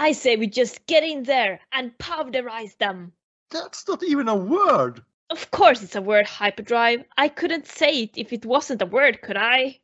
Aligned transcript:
I 0.00 0.12
say 0.12 0.36
we 0.36 0.46
just 0.46 0.86
get 0.86 1.02
in 1.02 1.24
there 1.24 1.60
and 1.72 1.92
powderize 1.98 2.78
them. 2.78 3.12
That's 3.50 3.86
not 3.86 4.02
even 4.02 4.28
a 4.28 4.34
word! 4.34 5.02
Of 5.28 5.50
course 5.50 5.82
it's 5.82 5.94
a 5.94 6.00
word, 6.00 6.26
hyperdrive. 6.26 7.04
I 7.18 7.28
couldn't 7.28 7.66
say 7.66 8.04
it 8.04 8.16
if 8.16 8.32
it 8.32 8.46
wasn't 8.46 8.80
a 8.80 8.86
word, 8.86 9.20
could 9.20 9.36
I? 9.36 9.78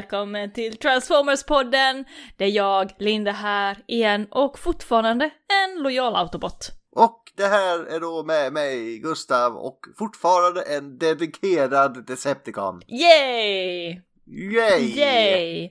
Välkommen 0.00 0.52
till 0.52 0.72
Transformers-podden! 0.72 2.04
Det 2.36 2.44
är 2.44 2.48
jag, 2.48 2.92
Linda 2.98 3.32
här 3.32 3.76
igen 3.86 4.26
och 4.30 4.58
fortfarande 4.58 5.24
en 5.24 5.82
lojal 5.82 6.16
autobot. 6.16 6.70
Och 6.96 7.22
det 7.36 7.46
här 7.46 7.84
är 7.86 8.00
då 8.00 8.22
med 8.24 8.52
mig, 8.52 8.98
Gustav, 8.98 9.56
och 9.56 9.80
fortfarande 9.98 10.62
en 10.62 10.98
dedikerad 10.98 12.06
Decepticon. 12.06 12.80
Yay! 12.88 14.00
Yay! 14.26 14.98
Yay! 14.98 15.70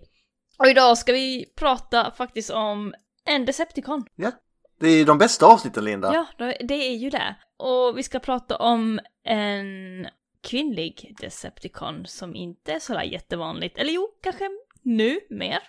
Och 0.60 0.68
idag 0.68 0.98
ska 0.98 1.14
vi 1.14 1.46
prata 1.56 2.12
faktiskt 2.18 2.50
om 2.50 2.94
en 3.26 3.46
Decepticon. 3.46 4.06
Ja, 4.16 4.32
det 4.80 4.88
är 4.88 5.06
de 5.06 5.18
bästa 5.18 5.46
avsnitten, 5.46 5.84
Linda. 5.86 6.14
Ja, 6.14 6.26
det- 6.38 6.58
det 6.68 6.74
är 6.90 6.96
ju 6.96 7.10
det. 7.10 7.36
Och 7.58 7.98
vi 7.98 8.04
ska 8.04 8.20
prata 8.20 8.56
om 8.58 9.00
en 9.26 10.08
kvinnlig 10.42 11.16
Decepticon 11.22 12.06
som 12.06 12.36
inte 12.36 12.74
är 12.74 12.80
sådär 12.80 13.04
jättevanligt. 13.04 13.78
Eller 13.78 13.92
jo, 13.92 14.08
kanske 14.22 14.50
nu 14.82 15.20
mer. 15.30 15.60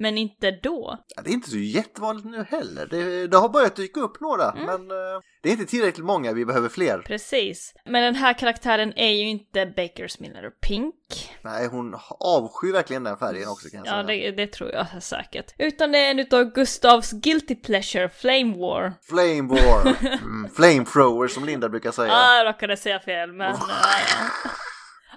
Men 0.00 0.18
inte 0.18 0.50
då. 0.50 0.98
Ja, 1.16 1.22
det 1.22 1.30
är 1.30 1.34
inte 1.34 1.50
så 1.50 1.56
jättevanligt 1.58 2.26
nu 2.28 2.44
heller. 2.50 2.86
Det, 2.86 3.26
det 3.26 3.36
har 3.36 3.48
börjat 3.48 3.76
dyka 3.76 4.00
upp 4.00 4.20
några, 4.20 4.50
Mm. 4.50 4.64
men 4.66 4.90
eh, 4.90 5.20
det 5.42 5.48
är 5.48 5.52
inte 5.52 5.66
tillräckligt 5.66 6.06
många. 6.06 6.32
Vi 6.32 6.44
behöver 6.44 6.68
fler. 6.68 6.98
Precis. 6.98 7.74
Men 7.84 8.02
den 8.02 8.14
här 8.14 8.32
karaktären 8.34 8.92
är 8.96 9.10
ju 9.10 9.28
inte 9.28 9.66
Bakers 9.66 10.18
Miller 10.20 10.50
Pink. 10.50 10.94
Nej, 11.42 11.66
hon 11.68 11.96
avskyr 12.20 12.72
verkligen 12.72 13.04
den 13.04 13.16
färgen 13.16 13.48
också 13.48 13.68
kan 13.68 13.84
jag 13.84 13.98
Ja, 14.00 14.06
säga. 14.06 14.30
det, 14.30 14.36
det 14.36 14.46
tror 14.52 14.70
jag 14.70 15.02
säkert. 15.02 15.54
Utan 15.58 15.92
det 15.92 15.98
är 15.98 16.10
en 16.10 16.18
utav 16.18 16.44
Gustavs 16.44 17.10
Guilty 17.12 17.54
Pleasure, 17.54 18.08
Flame 18.08 18.56
War. 18.58 18.92
Flame 19.02 19.42
War. 19.48 19.96
Mm, 20.22 20.50
flamethrower 20.54 21.28
som 21.28 21.44
Linda 21.44 21.68
brukar 21.68 21.90
säga. 21.92 22.12
Ah, 22.12 22.36
jag 22.36 22.46
råkade 22.46 22.76
säga 22.76 23.00
fel, 23.00 23.32
men... 23.32 23.56
ja. 23.60 23.66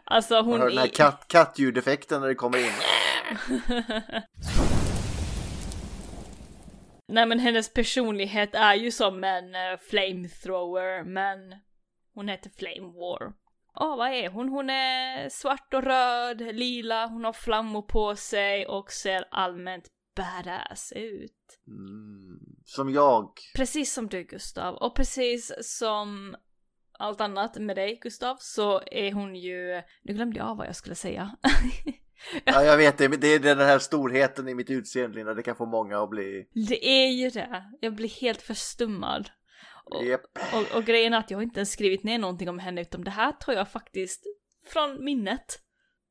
Alltså 0.06 0.34
Man 0.34 0.46
hon 0.46 0.62
hör 0.62 0.70
den 0.70 0.78
här 0.78 0.86
är... 0.86 0.90
katt, 0.90 1.26
kattljudeffekten 1.28 2.22
när 2.22 2.28
det 2.28 2.36
kommer 2.36 2.58
in. 2.58 2.72
Nej 7.14 7.26
men 7.26 7.40
hennes 7.40 7.74
personlighet 7.74 8.56
är 8.56 8.74
ju 8.74 8.92
som 8.92 9.24
en 9.24 9.56
uh, 9.56 9.80
flamethrower, 9.90 11.04
men 11.04 11.56
hon 12.14 12.28
heter 12.28 12.50
Flame 12.50 12.94
War. 13.00 13.34
Ja, 13.74 13.96
vad 13.96 14.10
är 14.10 14.30
hon? 14.30 14.50
Hon 14.50 14.70
är 14.70 15.30
svart 15.30 15.74
och 15.74 15.84
röd, 15.84 16.42
lila, 16.56 17.08
hon 17.08 17.24
har 17.24 17.34
flammor 17.34 17.82
på 17.82 18.16
sig 18.16 18.68
och 18.68 18.92
ser 18.92 19.26
allmänt 19.32 19.88
badass 20.16 20.94
ut. 20.96 21.60
Mm, 21.68 22.40
som 22.66 22.90
jag. 22.90 23.30
Precis 23.56 23.94
som 23.94 24.08
du 24.08 24.24
Gustav, 24.24 24.76
och 24.76 24.96
precis 24.96 25.54
som 25.62 26.36
allt 26.92 27.22
annat 27.22 27.58
med 27.58 27.76
dig 27.76 28.00
Gustav, 28.02 28.38
så 28.40 28.82
är 28.92 29.14
hon 29.14 29.36
ju... 29.36 29.82
Nu 30.02 30.14
glömde 30.14 30.40
jag 30.40 30.56
vad 30.56 30.68
jag 30.68 30.76
skulle 30.76 30.96
säga. 30.96 31.38
Ja, 32.46 32.64
jag 32.64 32.78
vet 32.78 32.98
det. 32.98 33.08
Det 33.08 33.28
är 33.28 33.40
den 33.40 33.58
här 33.58 33.80
storheten 33.80 34.48
i 34.48 34.56
mitt 34.56 34.70
utseende, 34.70 35.16
Linda. 35.16 35.34
Det 35.34 35.44
kan 35.44 35.56
få 35.56 35.66
många 35.66 36.04
att 36.04 36.10
bli... 36.10 36.48
Det 36.54 36.88
är 36.88 37.12
ju 37.12 37.30
det. 37.30 37.64
Jag 37.82 37.96
blir 37.96 38.10
helt 38.10 38.42
förstummad. 38.42 39.30
Och, 39.86 40.06
Japp. 40.06 40.22
och, 40.54 40.78
och 40.78 40.86
grejen 40.86 41.14
är 41.14 41.18
att 41.18 41.32
jag 41.32 41.44
inte 41.44 41.60
ens 41.60 41.72
skrivit 41.72 42.04
ner 42.04 42.20
någonting 42.20 42.50
om 42.50 42.60
henne, 42.60 42.82
utan 42.82 43.04
det 43.04 43.12
här 43.12 43.32
tar 43.32 43.54
jag 43.54 43.72
faktiskt 43.72 44.24
från 44.68 45.04
minnet. 45.04 45.60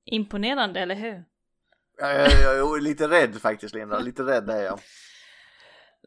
Imponerande, 0.05 0.81
eller 0.81 0.95
hur? 0.95 1.25
Jag, 1.99 2.17
jag, 2.17 2.57
jag 2.57 2.77
är 2.77 2.81
lite 2.81 3.09
rädd 3.09 3.41
faktiskt, 3.41 3.75
Linda. 3.75 3.99
Lite 3.99 4.23
rädd 4.23 4.51
är 4.51 4.63
jag. 4.63 4.81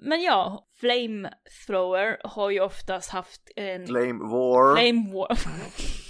Men 0.01 0.21
ja, 0.21 0.67
Flamethrower 0.79 2.17
har 2.23 2.49
ju 2.49 2.59
oftast 2.59 3.09
haft 3.09 3.41
en... 3.55 3.87
Flame 3.87 4.23
War. 4.23 4.75
Flame 4.75 5.13
War. 5.13 5.37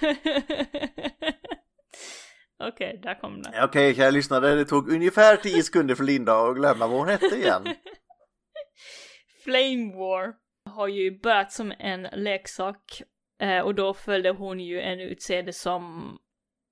Okej, 2.68 3.00
där 3.02 3.20
kom 3.20 3.42
den. 3.42 3.64
Okej, 3.64 3.94
kära 3.94 4.10
lyssnare. 4.10 4.54
Det 4.54 4.64
tog 4.64 4.92
ungefär 4.92 5.36
10 5.36 5.62
sekunder 5.62 5.94
för 5.94 6.04
Linda 6.04 6.34
att 6.34 6.56
glömma 6.56 6.86
vad 6.86 6.98
hon 6.98 7.08
hette 7.08 7.36
igen. 7.36 7.62
Flame 9.44 9.96
War 9.96 10.34
har 10.64 10.88
ju 10.88 11.20
börjat 11.20 11.52
som 11.52 11.72
en 11.78 12.02
leksak 12.02 13.02
eh, 13.40 13.60
och 13.60 13.74
då 13.74 13.94
följde 13.94 14.30
hon 14.30 14.60
ju 14.60 14.80
en 14.80 15.00
utseende 15.00 15.52
som 15.52 16.16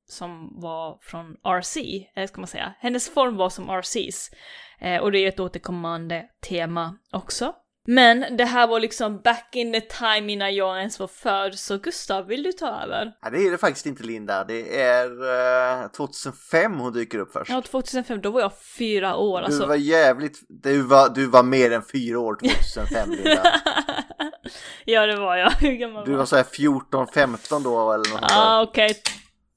som 0.08 0.60
var 0.60 0.98
från 1.02 1.36
RC, 1.44 1.76
eller 2.14 2.26
ska 2.26 2.40
man 2.40 2.48
säga. 2.48 2.74
Hennes 2.78 3.14
form 3.14 3.36
var 3.36 3.50
som 3.50 3.70
RCs. 3.70 4.30
Eh, 4.80 5.00
och 5.00 5.12
det 5.12 5.18
är 5.18 5.28
ett 5.28 5.40
återkommande 5.40 6.26
tema 6.48 6.98
också. 7.12 7.54
Men 7.90 8.36
det 8.36 8.44
här 8.44 8.66
var 8.66 8.80
liksom 8.80 9.20
back 9.20 9.48
in 9.52 9.72
the 9.72 9.80
time 9.80 10.32
innan 10.32 10.54
jag 10.54 10.78
ens 10.78 10.98
var 11.00 11.06
född, 11.06 11.54
så 11.58 11.78
Gustav, 11.78 12.26
vill 12.26 12.42
du 12.42 12.52
ta 12.52 12.82
över? 12.82 13.12
Ja, 13.22 13.30
det 13.30 13.38
är 13.46 13.50
det 13.50 13.58
faktiskt 13.58 13.86
inte, 13.86 14.02
Linda. 14.02 14.44
Det 14.44 14.80
är 14.80 15.82
eh, 15.82 15.88
2005 15.88 16.78
hon 16.78 16.92
dyker 16.92 17.18
upp 17.18 17.32
först. 17.32 17.50
Ja, 17.50 17.62
2005, 17.62 18.20
då 18.20 18.30
var 18.30 18.40
jag 18.40 18.52
fyra 18.78 19.16
år 19.16 19.40
alltså. 19.42 19.60
Du 19.60 19.66
var 19.68 19.74
jävligt... 19.74 20.38
Du 20.48 20.82
var, 20.82 21.08
du 21.08 21.26
var 21.26 21.42
mer 21.42 21.72
än 21.72 21.82
fyra 21.92 22.18
år 22.18 22.36
2005, 22.74 23.10
Linda. 23.10 23.42
ja, 24.84 25.06
det 25.06 25.16
var 25.16 25.36
jag. 25.36 25.50
Hur 25.50 25.72
gammal 25.72 26.04
Du 26.04 26.10
var 26.10 26.18
var 26.18 26.26
så 26.26 26.36
här 26.36 26.44
14-15 26.44 27.64
då 27.64 27.92
eller 27.92 28.10
något 28.10 28.20
Ja, 28.28 28.50
där. 28.56 28.62
okej. 28.62 29.02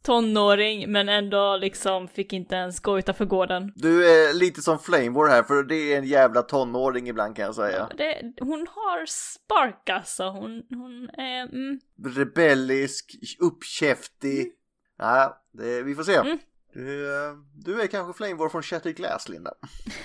Tonåring, 0.03 0.91
men 0.91 1.09
ändå 1.09 1.57
liksom 1.57 2.07
fick 2.07 2.33
inte 2.33 2.55
ens 2.55 2.79
gå 2.79 2.99
utanför 2.99 3.25
gården. 3.25 3.73
Du 3.75 4.07
är 4.07 4.33
lite 4.33 4.61
som 4.61 4.79
Flame 4.79 5.09
War 5.09 5.27
här, 5.27 5.43
för 5.43 5.63
det 5.63 5.93
är 5.93 5.97
en 5.97 6.05
jävla 6.05 6.41
tonåring 6.41 7.09
ibland 7.09 7.35
kan 7.35 7.45
jag 7.45 7.55
säga. 7.55 7.89
Det, 7.97 8.33
hon 8.39 8.67
har 8.69 9.05
spark 9.05 9.89
alltså. 9.89 10.23
Hon, 10.23 10.63
hon 10.69 11.09
är... 11.09 11.43
Mm, 11.43 11.79
Rebellisk, 12.05 13.15
uppkäftig. 13.39 14.53
Ja, 14.97 15.43
det, 15.51 15.83
vi 15.83 15.95
får 15.95 16.03
se. 16.03 16.15
Mm. 16.15 16.37
Du, 16.73 17.07
du 17.53 17.81
är 17.81 17.87
kanske 17.87 18.17
Flame 18.17 18.35
War 18.35 18.49
från 18.49 18.63
Shattered 18.63 18.95
Glass, 18.95 19.29
Linda. 19.29 19.53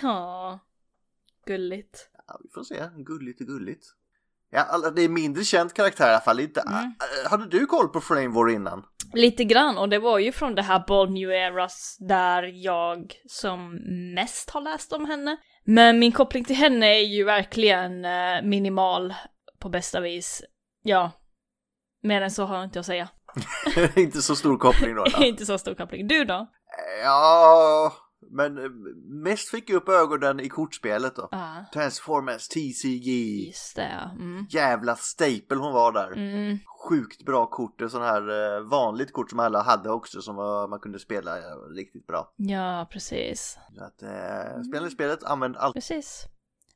ja, 0.02 0.58
gulligt. 1.46 2.10
Ja, 2.26 2.40
vi 2.42 2.48
får 2.54 2.64
se. 2.64 2.88
Gulligt 2.96 3.40
och 3.40 3.46
gulligt. 3.46 3.86
Ja, 4.56 4.90
det 4.90 5.02
är 5.02 5.08
mindre 5.08 5.44
känd 5.44 5.72
karaktär 5.74 6.06
i 6.06 6.10
alla 6.10 6.20
fall. 6.20 6.40
Inte, 6.40 6.60
Mm. 6.60 6.74
äh, 7.24 7.30
hade 7.30 7.46
du 7.46 7.66
koll 7.66 7.88
på 7.88 8.00
Flame 8.00 8.28
War 8.28 8.50
innan? 8.50 8.84
Lite 9.12 9.44
grann, 9.44 9.78
och 9.78 9.88
det 9.88 9.98
var 9.98 10.18
ju 10.18 10.32
från 10.32 10.54
det 10.54 10.62
här 10.62 10.84
Bold 10.86 11.10
New 11.12 11.30
Eras 11.30 11.96
där 12.08 12.42
jag 12.64 13.12
som 13.28 13.74
mest 14.14 14.50
har 14.50 14.60
läst 14.60 14.92
om 14.92 15.04
henne. 15.04 15.36
Men 15.64 15.98
min 15.98 16.12
koppling 16.12 16.44
till 16.44 16.56
henne 16.56 16.86
är 16.86 17.00
ju 17.04 17.24
verkligen 17.24 18.04
eh, 18.04 18.42
minimal 18.42 19.14
på 19.60 19.68
bästa 19.68 20.00
vis. 20.00 20.42
Ja, 20.82 21.10
mer 22.02 22.22
än 22.22 22.30
så 22.30 22.44
har 22.44 22.56
jag 22.56 22.64
inte 22.64 22.80
att 22.80 22.86
säga. 22.86 23.08
inte 23.96 24.22
så 24.22 24.36
stor 24.36 24.58
koppling 24.58 24.94
då. 24.94 25.04
då. 25.18 25.24
inte 25.24 25.46
så 25.46 25.58
stor 25.58 25.74
koppling. 25.74 26.08
Du 26.08 26.24
då? 26.24 26.46
Ja, 27.04 27.92
men 28.30 28.58
eh, 28.58 28.70
mest 29.22 29.48
fick 29.48 29.70
jag 29.70 29.76
upp 29.76 29.88
ögonen 29.88 30.40
i 30.40 30.48
kortspelet 30.48 31.16
då. 31.16 31.28
Ja, 31.30 31.64
Transformers 31.72 32.48
TCG. 32.48 33.08
just 33.46 33.76
det. 33.76 34.10
Mm. 34.18 34.46
Jävla 34.50 34.96
staple 34.96 35.56
hon 35.56 35.72
var 35.72 35.92
där. 35.92 36.12
Mm. 36.12 36.58
Sjukt 36.88 37.24
bra 37.24 37.46
kort, 37.46 37.80
ett 37.80 37.90
sån 37.90 38.02
här 38.02 38.56
eh, 38.56 38.60
vanligt 38.60 39.12
kort 39.12 39.30
som 39.30 39.40
alla 39.40 39.62
hade 39.62 39.90
också 39.90 40.22
som 40.22 40.36
var, 40.36 40.68
man 40.68 40.80
kunde 40.80 40.98
spela 40.98 41.36
riktigt 41.76 42.06
bra. 42.06 42.32
Ja, 42.36 42.88
precis. 42.92 43.58
Så 43.76 43.84
att, 43.84 44.02
eh, 44.02 44.62
spela 44.68 44.90
spelet, 44.90 45.24
använd 45.24 45.56
allt. 45.56 45.74
Precis. 45.74 46.24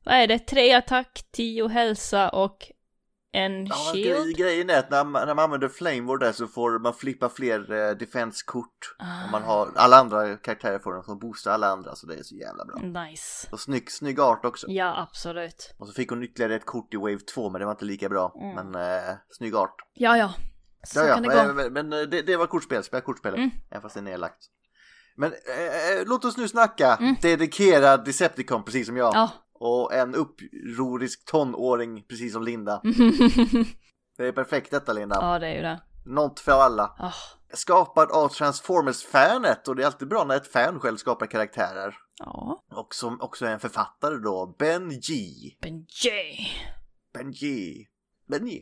Vad 0.05 0.15
är 0.15 0.27
det? 0.27 0.39
Tre 0.39 0.73
attack, 0.73 1.25
tio 1.31 1.67
hälsa 1.67 2.29
och 2.29 2.71
en 3.33 3.65
Ja, 3.65 3.75
shield? 3.93 4.23
grej, 4.25 4.33
grejen 4.33 4.69
är 4.69 4.79
att 4.79 4.89
när 4.89 5.03
man, 5.03 5.27
när 5.27 5.35
man 5.35 5.43
använder 5.43 5.69
Flame 5.69 6.01
War 6.01 6.17
där 6.17 6.31
så 6.31 6.47
får 6.47 6.79
man 6.79 6.93
flippa 6.93 7.29
fler 7.29 7.71
eh, 7.71 7.91
defense-kort. 7.97 8.95
Ah. 8.99 9.31
Man 9.31 9.43
har, 9.43 9.69
alla 9.75 9.97
andra 9.97 10.37
karaktärer 10.37 10.79
får 10.79 10.93
de 10.93 11.03
som 11.03 11.19
boostar 11.19 11.51
alla 11.51 11.67
andra 11.67 11.95
så 11.95 12.07
det 12.07 12.15
är 12.15 12.23
så 12.23 12.35
jävla 12.35 12.65
bra. 12.65 13.03
Nice. 13.03 13.47
Och 13.51 13.59
snygg, 13.59 13.91
snygg 13.91 14.19
art 14.19 14.45
också. 14.45 14.67
Ja, 14.69 15.01
absolut. 15.09 15.75
Och 15.79 15.87
så 15.87 15.93
fick 15.93 16.09
hon 16.09 16.23
ytterligare 16.23 16.55
ett 16.55 16.65
kort 16.65 16.93
i 16.93 16.97
Wave 16.97 17.19
2 17.19 17.49
men 17.49 17.59
det 17.59 17.65
var 17.65 17.71
inte 17.71 17.85
lika 17.85 18.09
bra. 18.09 18.33
Mm. 18.41 18.55
Men 18.71 18.81
eh, 18.95 19.13
snygg 19.29 19.55
art. 19.55 19.75
Ja, 19.93 20.17
ja. 20.17 20.33
Så 20.87 20.99
Ja, 20.99 21.05
ja, 21.07 21.13
kan 21.13 21.23
det 21.23 21.29
gå. 21.47 21.53
men, 21.53 21.73
men, 21.73 21.93
eh, 21.93 21.99
det, 22.07 22.21
det 22.21 22.37
var 22.37 22.45
kortspel, 22.47 22.83
spela 22.83 23.01
kortspelet. 23.01 23.37
Mm. 23.37 23.49
Även 23.71 23.81
fast 23.81 23.93
det 23.95 23.99
är 23.99 24.03
nedlagt. 24.03 24.37
Men 25.15 25.31
eh, 25.31 26.05
låt 26.05 26.25
oss 26.25 26.37
nu 26.37 26.47
snacka 26.47 26.95
Mm. 26.95 27.15
dedikerad 27.21 28.05
Decepticon 28.05 28.63
precis 28.63 28.87
som 28.87 28.97
jag. 28.97 29.15
Ja. 29.15 29.29
Och 29.63 29.93
en 29.93 30.15
upprorisk 30.15 31.25
tonåring 31.25 32.03
precis 32.03 32.33
som 32.33 32.43
Linda. 32.43 32.81
Det 34.17 34.27
är 34.27 34.31
perfekt 34.31 34.71
detta 34.71 34.93
Linda. 34.93 35.17
ja, 35.21 35.39
det 35.39 35.47
är 35.47 35.55
ju 35.55 35.61
det. 35.61 35.81
Något 36.05 36.39
för 36.39 36.51
alla. 36.51 36.95
Ah, 36.97 37.13
skapad 37.53 38.11
av 38.11 38.29
Transformers-fanet 38.29 39.67
och 39.67 39.75
det 39.75 39.83
är 39.83 39.85
alltid 39.85 40.07
bra 40.07 40.23
när 40.23 40.35
ett 40.35 40.51
fan 40.51 40.79
själv 40.79 40.97
skapar 40.97 41.25
karaktärer. 41.25 41.97
Ja. 42.17 42.63
Och 42.71 42.95
som 42.95 43.21
också 43.21 43.45
är 43.45 43.51
en 43.51 43.59
författare 43.59 44.15
då, 44.17 44.55
Ben 44.59 44.89
G. 44.89 45.15
Ben 45.61 45.85
J. 46.03 46.11
Ben 47.13 47.31
G. 47.31 47.73
Ben 48.27 48.45
G. 48.45 48.61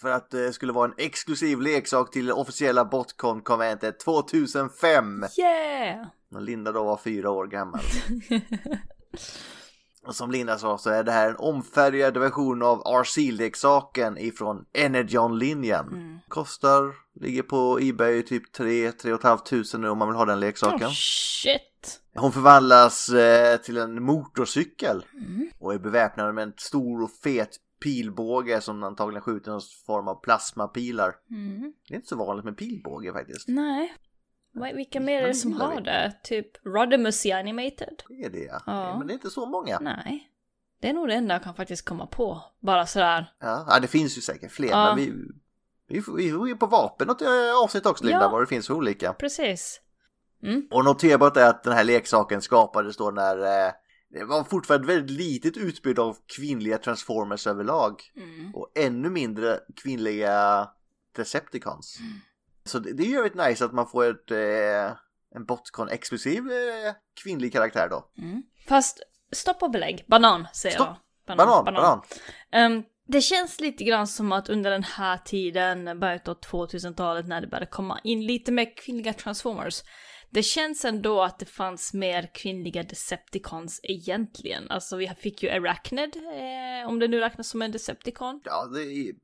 För 0.00 0.10
att 0.10 0.30
det 0.30 0.52
skulle 0.52 0.72
vara 0.72 0.88
en 0.88 0.94
exklusiv 0.96 1.60
leksak 1.60 2.10
till 2.10 2.32
officiella 2.32 2.84
Botcon-konventet 2.84 4.00
2005. 4.00 5.24
Yeah! 5.38 6.06
När 6.28 6.40
Linda 6.40 6.72
då 6.72 6.84
var 6.84 6.96
fyra 6.96 7.30
år 7.30 7.46
gammal. 7.46 7.80
Och 10.08 10.16
som 10.16 10.30
Linda 10.30 10.58
sa 10.58 10.78
så 10.78 10.90
är 10.90 11.04
det 11.04 11.12
här 11.12 11.30
en 11.30 11.36
omfärgad 11.36 12.16
version 12.16 12.62
av 12.62 12.78
RC-leksaken 12.78 14.18
ifrån 14.18 14.64
Energon-linjen. 14.72 15.88
Mm. 15.88 16.18
Kostar, 16.28 16.94
ligger 17.20 17.42
på 17.42 17.78
Ebay 17.82 18.22
typ 18.22 18.52
3 18.52 18.92
3 18.92 19.16
tusen 19.36 19.80
nu 19.80 19.88
om 19.88 19.98
man 19.98 20.08
vill 20.08 20.16
ha 20.16 20.24
den 20.24 20.40
leksaken. 20.40 20.88
Oh 20.88 20.92
shit! 20.92 22.00
Hon 22.14 22.32
förvandlas 22.32 23.08
eh, 23.08 23.56
till 23.56 23.76
en 23.76 24.02
motorcykel 24.02 25.04
Mm. 25.14 25.50
och 25.58 25.74
är 25.74 25.78
beväpnad 25.78 26.34
med 26.34 26.42
en 26.42 26.52
stor 26.56 27.02
och 27.02 27.10
fet 27.10 27.56
pilbåge 27.84 28.60
som 28.60 28.82
antagligen 28.82 29.22
skjuter 29.22 29.50
någon 29.50 29.60
form 29.86 30.08
av 30.08 30.20
plasmapilar. 30.20 31.14
Mm. 31.30 31.72
Det 31.88 31.94
är 31.94 31.96
inte 31.96 32.08
så 32.08 32.16
vanligt 32.16 32.44
med 32.44 32.56
pilbåge 32.56 33.12
faktiskt. 33.12 33.48
Nej. 33.48 33.94
Vilka 34.74 35.00
mer 35.00 35.22
är 35.22 35.26
det 35.26 35.34
som 35.34 35.52
har 35.52 35.80
det. 35.80 36.14
Typ 36.22 36.66
Rodimus 36.66 37.26
Animated? 37.26 38.02
Det 38.08 38.24
är 38.24 38.30
det 38.30 38.44
ja. 38.44 38.62
Ja. 38.66 38.98
Men 38.98 39.06
det 39.06 39.12
är 39.12 39.14
inte 39.14 39.30
så 39.30 39.46
många. 39.46 39.78
Nej. 39.80 40.30
Det 40.80 40.88
är 40.88 40.92
nog 40.92 41.08
det 41.08 41.14
enda 41.14 41.34
jag 41.34 41.42
kan 41.42 41.54
faktiskt 41.54 41.84
komma 41.84 42.06
på. 42.06 42.42
Bara 42.60 42.86
sådär. 42.86 43.32
Ja, 43.40 43.66
ja 43.68 43.80
det 43.80 43.88
finns 43.88 44.18
ju 44.18 44.20
säkert 44.20 44.52
fler 44.52 44.68
Ja. 44.68 44.86
men 44.86 44.96
vi, 44.96 45.12
vi, 45.88 46.02
vi 46.16 46.30
får 46.32 46.48
ju 46.48 46.56
på 46.56 46.66
vapen 46.66 47.06
något 47.08 47.22
eh, 47.22 47.28
avsnitt 47.64 47.86
också 47.86 48.04
Linda 48.04 48.20
Ja. 48.22 48.28
vad 48.28 48.42
det 48.42 48.46
finns 48.46 48.66
för 48.66 48.74
olika. 48.74 49.12
Precis. 49.12 49.80
Mm. 50.42 50.68
Och 50.70 50.84
noterbart 50.84 51.36
är 51.36 51.46
att 51.48 51.62
den 51.64 51.72
här 51.72 51.84
leksaken 51.84 52.42
skapades 52.42 52.96
då 52.96 53.10
när 53.10 53.38
eh, 53.66 53.72
det 54.10 54.24
var 54.24 54.44
fortfarande 54.44 54.86
väldigt 54.86 55.10
litet 55.18 55.56
utbud 55.56 55.98
av 55.98 56.16
kvinnliga 56.36 56.78
transformers 56.78 57.46
överlag. 57.46 58.02
Mm. 58.16 58.54
Och 58.54 58.72
ännu 58.74 59.10
mindre 59.10 59.58
kvinnliga 59.82 60.68
Decepticons. 61.16 61.98
Så 62.68 62.78
det, 62.78 62.92
det 62.92 63.02
är 63.02 63.06
ju 63.06 63.14
väldigt 63.14 63.48
nice 63.48 63.64
att 63.64 63.72
man 63.72 63.88
får 63.88 64.10
ett, 64.10 64.30
eh, 64.30 64.96
en 65.34 65.44
Botcon 65.46 65.88
exklusiv 65.88 66.50
eh, 66.50 66.94
kvinnlig 67.22 67.52
karaktär 67.52 67.88
då. 67.88 68.10
Mm. 68.18 68.42
Fast 68.68 69.02
stopp 69.32 69.62
och 69.62 69.70
belägg. 69.70 70.04
Banan 70.06 70.46
säger 70.54 70.74
Stopp. 70.74 70.88
jag. 71.26 71.36
Banan, 71.36 71.64
banan. 71.64 72.02
Ehm, 72.52 72.82
det 73.06 73.20
känns 73.20 73.60
lite 73.60 73.84
grann 73.84 74.06
som 74.06 74.32
att 74.32 74.48
under 74.48 74.70
den 74.70 74.82
här 74.82 75.18
tiden, 75.18 76.00
början 76.00 76.20
av 76.26 76.40
2000-talet 76.40 77.26
när 77.26 77.40
det 77.40 77.46
började 77.46 77.66
komma 77.66 78.00
in 78.04 78.26
lite 78.26 78.52
mer 78.52 78.76
kvinnliga 78.76 79.12
transformers. 79.12 79.82
Det 80.30 80.42
känns 80.42 80.84
ändå 80.84 81.22
att 81.22 81.38
det 81.38 81.46
fanns 81.46 81.94
mer 81.94 82.30
kvinnliga 82.34 82.82
Decepticons 82.82 83.80
egentligen. 83.82 84.70
Alltså 84.70 84.96
vi 84.96 85.08
fick 85.08 85.42
ju 85.42 85.50
Arachnid, 85.50 86.16
eh, 86.16 86.88
om 86.88 86.98
det 86.98 87.08
nu 87.08 87.20
räknas 87.20 87.48
som 87.48 87.62
en 87.62 87.72
Decepticon. 87.72 88.40
Ja, 88.44 88.66
det 88.66 88.82
är, 88.82 89.14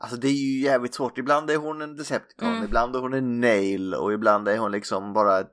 alltså 0.00 0.16
det 0.16 0.28
är 0.28 0.32
ju 0.32 0.60
jävligt 0.60 0.94
svårt. 0.94 1.18
Ibland 1.18 1.50
är 1.50 1.56
hon 1.56 1.82
en 1.82 1.96
Decepticon, 1.96 2.48
Mm. 2.48 2.64
ibland 2.64 2.96
är 2.96 3.00
hon 3.00 3.14
en 3.14 3.40
Nail 3.40 3.94
och 3.94 4.12
ibland 4.12 4.48
är 4.48 4.58
hon 4.58 4.72
liksom 4.72 5.12
bara 5.12 5.44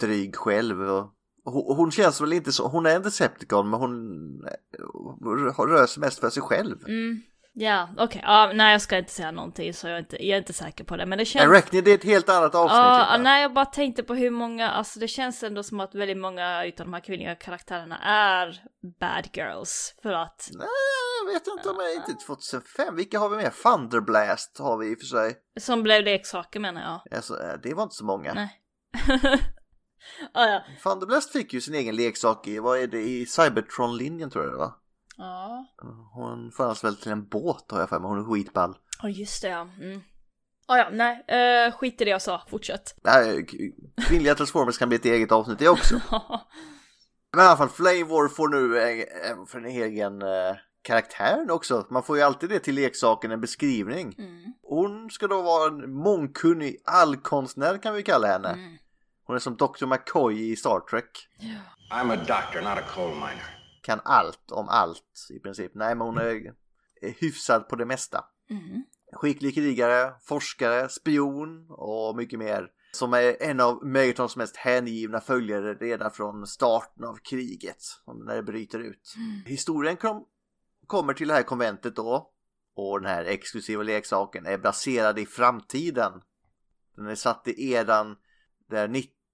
dryg 0.00 0.36
själv. 0.36 0.80
Och, 0.80 1.14
hon- 1.44 1.76
hon 1.76 1.90
känns 1.90 2.20
väl 2.20 2.32
inte 2.32 2.52
så, 2.52 2.68
hon 2.68 2.86
är 2.86 2.96
en 2.96 3.02
Decepticon 3.02 3.70
men 3.70 3.80
hon 3.80 3.94
eh, 4.44 5.60
rör 5.66 5.86
sig 5.86 6.00
mest 6.00 6.18
för 6.20 6.30
sig 6.30 6.42
själv. 6.42 6.76
Mm. 6.88 7.20
Ja, 7.52 7.88
okej. 7.98 8.20
Ja, 8.24 8.50
nej, 8.54 8.72
jag 8.72 8.80
ska 8.80 8.98
inte 8.98 9.12
säga 9.12 9.30
någonting 9.30 9.74
så 9.74 9.86
jag 9.86 9.94
är 9.94 9.98
inte, 9.98 10.26
jag 10.26 10.34
är 10.34 10.38
inte 10.38 10.52
säker 10.52 10.84
på 10.84 10.96
det. 10.96 11.06
Men 11.06 11.18
det 11.18 11.24
känns... 11.24 11.44
Arachnid 11.44 11.88
är 11.88 11.94
ett 11.94 12.04
helt 12.04 12.28
annat 12.28 12.54
avsnitt. 12.54 12.76
Ja, 12.76 13.08
Linda. 13.12 13.30
nej 13.30 13.42
jag 13.42 13.54
bara 13.54 13.64
tänkte 13.64 14.02
på 14.02 14.14
hur 14.14 14.30
många, 14.30 14.70
alltså 14.70 15.00
det 15.00 15.08
känns 15.08 15.42
ändå 15.42 15.62
som 15.62 15.80
att 15.80 15.94
väldigt 15.94 16.18
många 16.18 16.64
utav 16.64 16.86
de 16.86 16.92
här 16.92 17.00
kvinnliga 17.00 17.34
karaktärerna 17.34 17.98
är 17.98 18.62
bad 19.00 19.28
girls. 19.32 19.94
För 20.02 20.12
att, 20.12 20.48
Nej, 20.52 20.68
jag 21.24 21.32
vet 21.32 21.46
inte 21.46 21.68
om 21.68 21.76
det 21.76 21.84
är 21.84 21.94
inte 21.96 22.24
2005. 22.26 22.96
Vilka 22.96 23.18
har 23.18 23.28
vi 23.28 23.36
med? 23.36 23.52
Thunderblast 23.62 24.58
har 24.58 24.78
vi 24.78 24.90
i 24.90 24.94
och 24.94 24.98
för 24.98 25.06
sig. 25.06 25.36
som 25.60 25.82
blev 25.82 26.04
leksaker 26.04 26.60
menar 26.60 26.80
jag. 26.82 27.16
Alltså, 27.16 27.34
eh, 27.34 27.54
det 27.62 27.74
var 27.74 27.82
inte 27.82 27.94
så 27.94 28.04
många. 28.04 28.34
Nej. 28.34 28.60
ah, 30.34 30.46
ja. 30.46 30.64
Thunderblast 30.82 31.32
fick 31.32 31.52
ju 31.52 31.60
sin 31.60 31.74
egen 31.74 31.96
leksak 31.96 32.46
i, 32.48 32.58
vad 32.58 32.78
är 32.78 32.86
det, 32.86 33.00
i 33.00 33.26
Cybertron-linjen 33.26 34.30
tror 34.30 34.44
jag 34.44 34.52
det 34.52 34.58
var. 34.58 34.79
Ja. 35.20 35.66
Hon 36.14 36.50
förvandlas 36.52 36.84
väl 36.84 36.96
till 36.96 37.12
en 37.12 37.28
båt 37.28 37.64
har 37.70 37.80
jag 37.80 37.88
för 37.88 37.98
mig, 37.98 38.08
hon 38.08 38.18
är 38.18 38.24
skitball. 38.24 38.76
Ja, 39.02 39.08
just 39.08 39.42
det 39.42 39.48
ja. 39.48 39.68
Mm. 39.80 40.00
Ah, 40.66 40.76
ja, 40.76 40.88
nej, 40.92 41.24
uh, 41.66 41.72
skit 41.72 42.00
i 42.00 42.04
det 42.04 42.10
jag 42.10 42.22
sa, 42.22 42.42
fortsätt. 42.48 42.94
Nej, 43.04 43.46
kvinnliga 44.08 44.34
Transformers 44.34 44.78
kan 44.78 44.88
bli 44.88 44.96
ett 44.96 45.04
eget 45.04 45.32
avsnitt 45.32 45.58
det 45.58 45.68
också. 45.68 46.00
Men 47.32 47.44
i 47.44 47.48
alla 47.48 47.56
fall, 47.56 47.68
Flame 47.68 48.04
War 48.04 48.28
får 48.28 48.48
nu 48.48 48.78
eh, 48.78 49.30
eh, 49.30 49.46
för 49.46 49.58
en 49.58 49.66
egen 49.66 50.22
eh, 50.22 50.56
karaktär 50.82 51.50
också. 51.50 51.86
Man 51.90 52.02
får 52.02 52.16
ju 52.16 52.22
alltid 52.22 52.50
det 52.50 52.58
till 52.58 52.74
leksaken, 52.74 53.30
en 53.30 53.40
beskrivning. 53.40 54.14
mm. 54.18 54.52
Hon 54.62 55.10
ska 55.10 55.26
då 55.26 55.42
vara 55.42 55.68
en 55.68 55.92
mångkunnig 55.92 56.76
allkonstnär 56.84 57.82
kan 57.82 57.94
vi 57.94 58.02
kalla 58.02 58.26
henne. 58.26 58.48
Mm. 58.48 58.78
Hon 59.26 59.36
är 59.36 59.40
som 59.40 59.56
Dr. 59.56 59.86
McCoy 59.86 60.50
i 60.52 60.56
Star 60.56 60.80
Trek. 60.80 61.28
I'm 61.92 62.12
a 62.12 62.16
doctor, 62.16 62.60
not 62.60 62.78
a 62.78 62.84
coal 62.94 63.14
miner. 63.14 63.59
Kan 63.80 64.00
allt 64.04 64.50
om 64.50 64.68
allt 64.68 65.28
i 65.30 65.38
princip. 65.38 65.72
Nej, 65.74 65.94
men 65.94 66.06
hon 66.06 66.18
är, 66.18 66.54
är 67.00 67.20
hyfsad 67.20 67.68
på 67.68 67.76
det 67.76 67.86
mesta. 67.86 68.24
Mm. 68.50 68.84
Skicklig 69.12 69.54
krigare, 69.54 70.14
forskare, 70.22 70.88
spion 70.88 71.66
och 71.68 72.16
mycket 72.16 72.38
mer. 72.38 72.70
Som 72.92 73.14
är 73.14 73.42
en 73.42 73.60
av 73.60 73.84
Megatrons 73.86 74.36
mest 74.36 74.56
hängivna 74.56 75.20
följare 75.20 75.74
redan 75.74 76.10
från 76.10 76.46
starten 76.46 77.04
av 77.04 77.16
kriget. 77.16 77.82
När 78.26 78.36
det 78.36 78.42
bryter 78.42 78.78
ut. 78.78 79.14
Historien 79.46 79.96
kom, 79.96 80.26
kommer 80.86 81.14
till 81.14 81.28
det 81.28 81.34
här 81.34 81.42
konventet 81.42 81.96
då. 81.96 82.30
Och 82.74 83.00
den 83.00 83.10
här 83.10 83.24
exklusiva 83.24 83.82
leksaken 83.82 84.46
är 84.46 84.58
baserad 84.58 85.18
i 85.18 85.26
framtiden. 85.26 86.12
Den 86.96 87.06
är 87.06 87.14
satt 87.14 87.48
i 87.48 87.72
eran 87.72 88.16
där 88.68 88.88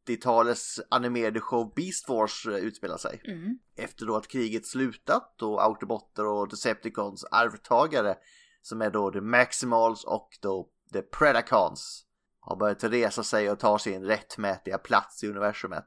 90-talets 0.06 0.80
animerade 0.88 1.40
show 1.40 1.72
Beast 1.76 2.08
Wars 2.08 2.46
eh, 2.46 2.54
utspelar 2.54 2.96
sig. 2.96 3.20
Mm. 3.24 3.58
Efter 3.76 4.06
då 4.06 4.16
att 4.16 4.28
kriget 4.28 4.66
slutat 4.66 5.42
och 5.42 5.62
Autobotter 5.62 6.26
och 6.26 6.48
Decepticons 6.48 7.24
arvtagare 7.24 8.16
som 8.62 8.82
är 8.82 8.90
då 8.90 9.10
The 9.10 9.20
Maximals 9.20 10.04
och 10.04 10.28
då 10.42 10.68
The 10.92 11.02
Predacons 11.02 12.06
har 12.40 12.56
börjat 12.56 12.84
resa 12.84 13.22
sig 13.22 13.50
och 13.50 13.58
ta 13.58 13.78
sin 13.78 14.04
rättmätiga 14.04 14.78
plats 14.78 15.24
i 15.24 15.28
universumet. 15.28 15.86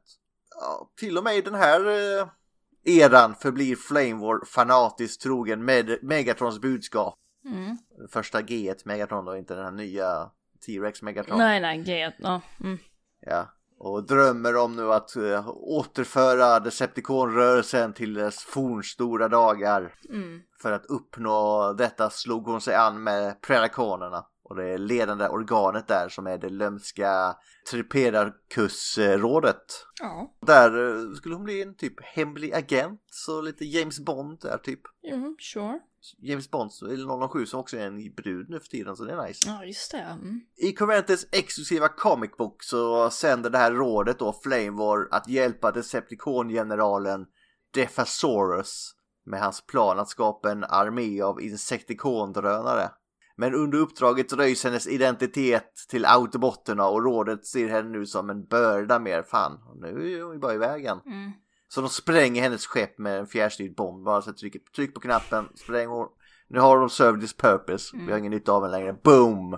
Ja, 0.55 0.91
till 0.97 1.17
och 1.17 1.23
med 1.23 1.35
i 1.35 1.41
den 1.41 1.55
här 1.55 1.85
eh, 1.85 2.27
eran 2.83 3.35
förblir 3.35 3.75
Flame 3.75 4.13
War 4.13 4.45
fanatiskt 4.45 5.21
trogen 5.21 5.65
med 5.65 5.97
Megatrons 6.01 6.59
budskap. 6.59 7.15
Mm. 7.45 7.77
Första 8.11 8.41
G1 8.41 8.81
Megatron 8.85 9.25
då, 9.25 9.37
inte 9.37 9.55
den 9.55 9.65
här 9.65 9.71
nya 9.71 10.31
T-Rex 10.65 11.01
Megatron. 11.01 11.37
Nej, 11.37 11.59
nej, 11.59 11.83
G. 11.83 12.11
Ja. 12.17 12.41
Mm. 12.59 12.77
Ja, 13.19 13.47
och 13.79 14.03
drömmer 14.03 14.55
om 14.55 14.75
nu 14.75 14.93
att 14.93 15.17
uh, 15.17 15.49
återföra 15.49 16.59
Decepticon-rörelsen 16.59 17.93
till 17.93 18.13
dess 18.13 18.43
fornstora 18.43 19.27
dagar. 19.27 19.93
Mm. 20.09 20.41
För 20.61 20.71
att 20.71 20.85
uppnå 20.85 21.73
detta 21.73 22.09
slog 22.09 22.45
hon 22.45 22.61
sig 22.61 22.75
an 22.75 23.03
med 23.03 23.41
Predaconerna. 23.41 24.25
Och 24.43 24.55
det 24.55 24.77
ledande 24.77 25.27
organet 25.27 25.87
där 25.87 26.09
som 26.09 26.27
är 26.27 26.37
det 26.37 26.49
lömska 26.49 27.35
Tripedarkus-rådet. 27.71 29.85
Ja. 29.99 30.33
Där 30.41 30.87
eh, 30.87 31.13
skulle 31.13 31.35
hon 31.35 31.43
bli 31.43 31.61
en 31.61 31.75
typ 31.75 32.03
hemlig 32.03 32.53
agent, 32.53 33.01
så 33.11 33.41
lite 33.41 33.65
James 33.65 33.99
Bond 33.99 34.39
där 34.41 34.57
typ. 34.57 34.81
Mm, 35.11 35.35
sure. 35.39 35.79
James 36.21 36.51
Bond, 36.51 36.71
eller 36.81 37.27
007 37.27 37.45
som 37.45 37.59
också 37.59 37.77
är 37.77 37.87
en 37.87 38.13
brud 38.13 38.49
nu 38.49 38.59
för 38.59 38.67
tiden, 38.67 38.95
så 38.95 39.03
det 39.03 39.13
är 39.13 39.27
nice. 39.27 39.49
Ja, 39.49 39.65
just 39.65 39.91
det. 39.91 39.97
Mm. 39.97 40.41
I 40.57 40.73
Conventets 40.73 41.27
exklusiva 41.31 41.87
comic 41.87 42.31
book 42.37 42.63
så 42.63 43.09
sänder 43.09 43.49
det 43.49 43.57
här 43.57 43.71
rådet 43.71 44.19
då 44.19 44.33
Flame 44.43 44.71
War 44.71 45.07
att 45.11 45.27
hjälpa 45.27 45.71
Decepticon-generalen 45.71 47.25
Defasaurus 47.73 48.95
med 49.25 49.41
hans 49.41 49.65
plan 49.65 49.99
att 49.99 50.09
skapa 50.09 50.51
en 50.51 50.63
armé 50.63 51.21
av 51.21 51.41
Insecticon-drönare. 51.41 52.89
Men 53.35 53.53
under 53.53 53.77
uppdraget 53.77 54.33
röjs 54.33 54.63
hennes 54.63 54.87
identitet 54.87 55.73
till 55.89 56.05
autobotterna 56.05 56.87
och 56.87 57.03
rådet 57.03 57.45
ser 57.45 57.67
henne 57.67 57.89
nu 57.89 58.05
som 58.05 58.29
en 58.29 58.45
börda 58.45 58.99
mer. 58.99 59.23
Fan, 59.23 59.59
nu 59.81 59.87
är 59.87 60.23
hon 60.23 60.33
ju 60.33 60.39
bara 60.39 60.53
i 60.53 60.57
vägen. 60.57 60.99
Mm. 61.05 61.31
Så 61.69 61.81
de 61.81 61.89
spränger 61.89 62.41
hennes 62.41 62.67
skepp 62.67 62.97
med 62.97 63.19
en 63.19 63.27
fjärrstyrd 63.27 63.75
bomb. 63.75 64.05
Bara 64.05 64.21
så 64.21 64.33
tryck, 64.33 64.71
tryck 64.75 64.93
på 64.93 64.99
knappen, 64.99 65.49
spräng 65.55 65.87
hon. 65.87 66.07
Nu 66.47 66.59
har 66.59 66.79
de 66.79 66.89
served 66.89 67.21
this 67.21 67.37
purpose. 67.37 67.97
Vi 68.05 68.11
har 68.11 68.19
ingen 68.19 68.31
nytta 68.31 68.51
av 68.51 68.61
den 68.61 68.71
längre. 68.71 68.93
Boom! 68.93 69.57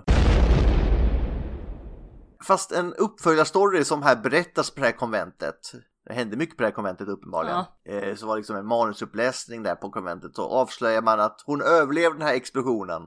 Fast 2.46 2.72
en 2.72 2.94
uppföljarstory 2.94 3.84
som 3.84 4.02
här 4.02 4.16
berättas 4.16 4.70
på 4.70 4.80
det 4.80 4.86
här 4.86 4.92
konventet. 4.92 5.72
Det 6.06 6.12
hände 6.12 6.36
mycket 6.36 6.56
på 6.56 6.62
det 6.62 6.66
här 6.66 6.74
konventet 6.74 7.08
uppenbarligen. 7.08 7.64
Eh, 7.88 8.14
så 8.14 8.26
var 8.26 8.34
det 8.34 8.40
liksom 8.40 8.56
en 8.56 8.66
manusuppläsning 8.66 9.62
där 9.62 9.74
på 9.74 9.90
konventet. 9.90 10.34
Så 10.34 10.42
avslöjar 10.42 11.02
man 11.02 11.20
att 11.20 11.42
hon 11.46 11.62
överlevde 11.62 12.18
den 12.18 12.26
här 12.26 12.34
explosionen. 12.34 13.02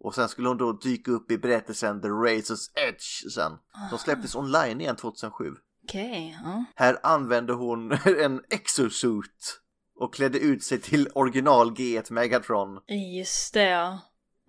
Och 0.00 0.14
sen 0.14 0.28
skulle 0.28 0.48
hon 0.48 0.56
då 0.56 0.72
dyka 0.72 1.10
upp 1.10 1.30
i 1.30 1.38
berättelsen 1.38 2.00
The 2.02 2.08
Razor's 2.08 2.70
Edge 2.88 3.32
sen. 3.32 3.52
Som 3.90 3.98
släpptes 3.98 4.34
online 4.36 4.80
igen 4.80 4.96
2007. 4.96 5.54
Okej, 5.84 6.38
ja. 6.44 6.64
Här 6.74 6.98
använde 7.02 7.52
hon 7.52 7.92
en 8.20 8.40
exosuit 8.50 9.60
och 10.00 10.14
klädde 10.14 10.38
ut 10.38 10.64
sig 10.64 10.80
till 10.80 11.08
original 11.14 11.70
G1 11.70 12.12
Megatron 12.12 12.80
Just 13.16 13.54
det, 13.54 13.68
ja. 13.68 13.98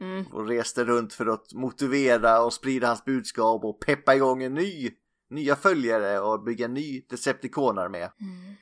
Mm. 0.02 0.26
och 0.34 0.48
reste 0.48 0.84
runt 0.84 1.14
för 1.14 1.26
att 1.26 1.54
motivera 1.54 2.42
och 2.42 2.54
sprida 2.54 2.88
hans 2.88 3.06
budskap 3.06 3.64
och 3.64 3.80
peppa 3.80 4.16
igång 4.16 4.44
en 4.44 4.54
ny, 4.54 4.92
nya 5.30 5.56
följare 5.56 6.20
och 6.20 6.44
bygga 6.44 6.66
en 6.66 6.74
ny 6.74 7.06
Decepticoner 7.10 7.90
med. 7.90 8.12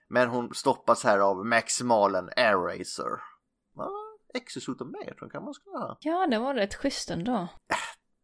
Men 0.10 0.30
hon 0.30 0.54
stoppas 0.54 1.04
här 1.04 1.20
av 1.20 1.46
Maximalen 1.46 2.30
Air 2.36 2.58
Racer. 2.58 3.22
Ja, 3.76 3.90
exosuit 4.34 4.82
och 4.82 4.88
Megatron 4.88 5.30
kan 5.30 5.44
man 5.44 5.54
ha. 5.66 5.98
Ja, 6.00 6.28
det 6.28 6.40
var 6.40 6.54
rätt 6.54 6.76
schysst 6.76 7.10
ändå. 7.10 7.48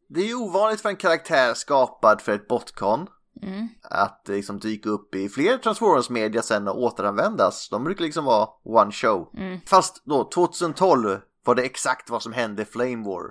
Det 0.08 0.20
är 0.20 0.28
ju 0.28 0.36
ovanligt 0.36 0.82
för 0.82 0.90
en 0.90 0.96
karaktär 0.96 1.54
skapad 1.54 2.22
för 2.22 2.32
ett 2.32 2.48
botcon 2.48 3.08
Mm. 3.42 3.68
att 3.84 4.26
liksom 4.28 4.60
dyka 4.60 4.90
upp 4.90 5.16
i 5.16 5.30
fler 5.30 5.58
Transformers-media 5.58 6.42
sen 6.42 6.68
och 6.68 6.84
återanvändas. 6.84 7.70
De 7.70 7.84
brukar 7.84 8.04
liksom 8.06 8.26
vara 8.26 8.48
one 8.64 8.92
show. 8.92 9.30
Mm. 9.38 9.60
Fast 9.66 10.06
då 10.06 10.24
2012 10.30 11.20
var 11.46 11.56
det 11.56 11.64
exakt 11.64 12.10
vad 12.10 12.24
som 12.24 12.34
hände 12.34 12.62
i 12.62 12.66
Flame 12.66 13.06
War. 13.06 13.24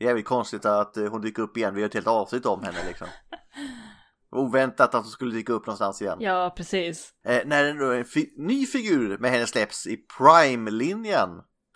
Jävligt 0.00 0.26
konstigt 0.26 0.64
att 0.64 0.96
eh, 0.96 1.04
hon 1.10 1.20
dyker 1.20 1.42
upp 1.42 1.56
igen. 1.56 1.74
Vi 1.74 1.80
har 1.82 1.88
ett 1.88 1.94
helt 1.94 2.06
avsnitt 2.06 2.46
om 2.46 2.62
henne 2.62 2.78
liksom. 2.88 3.06
Oväntat 4.30 4.94
att 4.94 5.02
hon 5.02 5.10
skulle 5.10 5.34
dyka 5.34 5.52
upp 5.52 5.66
någonstans 5.66 6.02
igen. 6.02 6.16
Ja, 6.20 6.52
precis. 6.56 7.12
Eh, 7.26 7.40
när 7.46 7.64
en, 7.94 8.04
fi- 8.04 8.34
ny 8.36 8.66
figur 8.66 9.18
med 9.18 9.30
henne 9.30 9.46
släpps 9.46 9.86
i 9.86 9.96
Prime-linjen. 10.18 11.28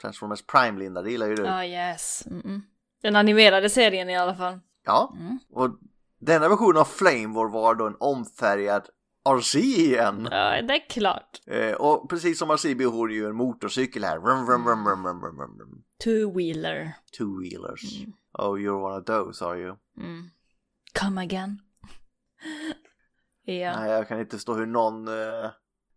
Transformers 0.03 0.43
Prime-linjen, 0.47 1.05
det 1.05 1.11
gillar 1.11 1.27
ju 1.27 1.35
du. 1.35 1.43
Ja, 1.45 1.65
yes. 1.65 2.23
Mm-mm. 2.27 2.61
Den 3.03 3.17
animerade 3.17 3.71
serien 3.71 4.11
i 4.11 4.17
alla 4.17 4.35
fall. 4.35 4.59
Ja, 4.85 5.15
Mm. 5.21 5.39
och 5.53 5.71
denna 6.23 6.49
version 6.49 6.77
av 6.77 6.85
Flame 6.85 7.27
var 7.35 7.75
då 7.75 7.87
en 7.87 7.97
omfärgad 8.01 8.89
RC 9.29 9.59
igen. 9.59 10.29
Ja, 10.31 10.63
det 10.63 10.75
är 10.75 10.89
klart. 10.91 11.41
Eh, 11.47 11.73
och 11.73 12.11
precis 12.11 12.39
som 12.39 12.51
RC 12.51 12.75
behöver 12.75 12.97
hon 12.99 13.11
ju 13.11 13.27
en 13.27 13.37
motorcykel 13.37 14.05
här. 14.05 14.19
Vrum, 14.19 14.47
vrum, 14.47 14.65
vrum, 14.65 14.85
vrum, 14.85 15.03
vrum, 15.03 15.21
vrum, 15.21 15.37
vrum. 15.57 15.83
Two-wheeler. 16.05 16.89
Two 17.19 17.41
wheelers. 17.41 17.83
Oh, 18.39 18.59
you're 18.59 18.83
one 18.83 18.99
of 18.99 19.05
those 19.05 19.45
are 19.45 19.59
you? 19.59 19.77
Mm. 20.01 20.25
Come 21.01 21.21
again. 21.23 21.59
ja. 23.45 23.81
Nej, 23.81 23.91
jag 23.91 24.09
kan 24.09 24.21
inte 24.21 24.37
förstå 24.37 24.55
hur 24.55 24.67
någon 24.67 25.09
eh, 25.09 25.51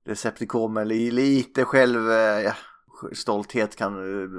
Decepticon 0.05 0.73
med 0.73 0.87
li- 0.87 1.11
lite 1.11 1.65
själv 1.65 2.11
eh, 2.11 2.53
stolthet 3.13 3.75
kan 3.75 3.93
eh, 4.23 4.29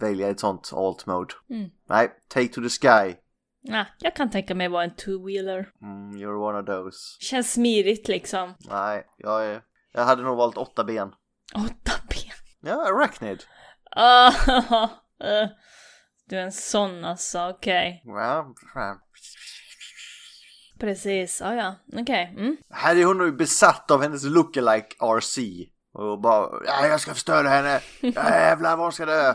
välja 0.00 0.28
ett 0.28 0.40
sånt 0.40 0.70
alt 0.74 1.06
mode. 1.06 1.34
Mm. 1.50 1.70
Nej, 1.88 2.10
take 2.28 2.48
to 2.48 2.60
the 2.62 2.68
sky. 2.68 3.16
Ja. 3.62 3.86
Jag 3.98 4.16
kan 4.16 4.30
tänka 4.30 4.54
mig 4.54 4.68
vara 4.68 4.84
en 4.84 4.90
two-wheeler. 4.90 5.66
Mm, 5.82 6.10
you're 6.10 6.48
one 6.48 6.58
of 6.58 6.66
those. 6.66 6.98
Känns 7.20 7.52
smidigt 7.52 8.08
liksom. 8.08 8.54
Nej, 8.58 9.06
jag, 9.16 9.46
är, 9.46 9.62
jag 9.92 10.04
hade 10.04 10.22
nog 10.22 10.36
valt 10.36 10.56
åtta 10.56 10.84
ben. 10.84 11.12
Åtta 11.54 11.92
ben. 12.08 12.70
Ja, 12.70 12.86
arachnid. 12.88 13.44
Ah, 13.90 14.28
eh, 14.28 15.48
du 16.28 16.36
är 16.36 16.42
en 16.42 16.52
sån 16.52 17.04
alltså, 17.04 17.48
okej. 17.48 18.02
Ja, 18.04 18.54
ja. 18.74 19.00
Precis, 20.80 21.42
ah, 21.42 21.54
ja, 21.54 21.74
okej. 22.00 22.34
Mm. 22.38 22.56
Här 22.70 22.96
är 22.96 23.04
hon 23.04 23.18
nu 23.18 23.32
besatt 23.32 23.90
av 23.90 24.02
hennes 24.02 24.24
lookalike 24.24 24.96
RC. 25.00 25.38
Och 25.92 26.20
bara, 26.20 26.48
ja, 26.66 26.86
jag 26.86 27.00
ska 27.00 27.14
förstöra 27.14 27.48
henne. 27.48 27.80
Jävlar 28.00 28.76
hon 28.76 28.92
ska 28.92 29.06
dö. 29.06 29.34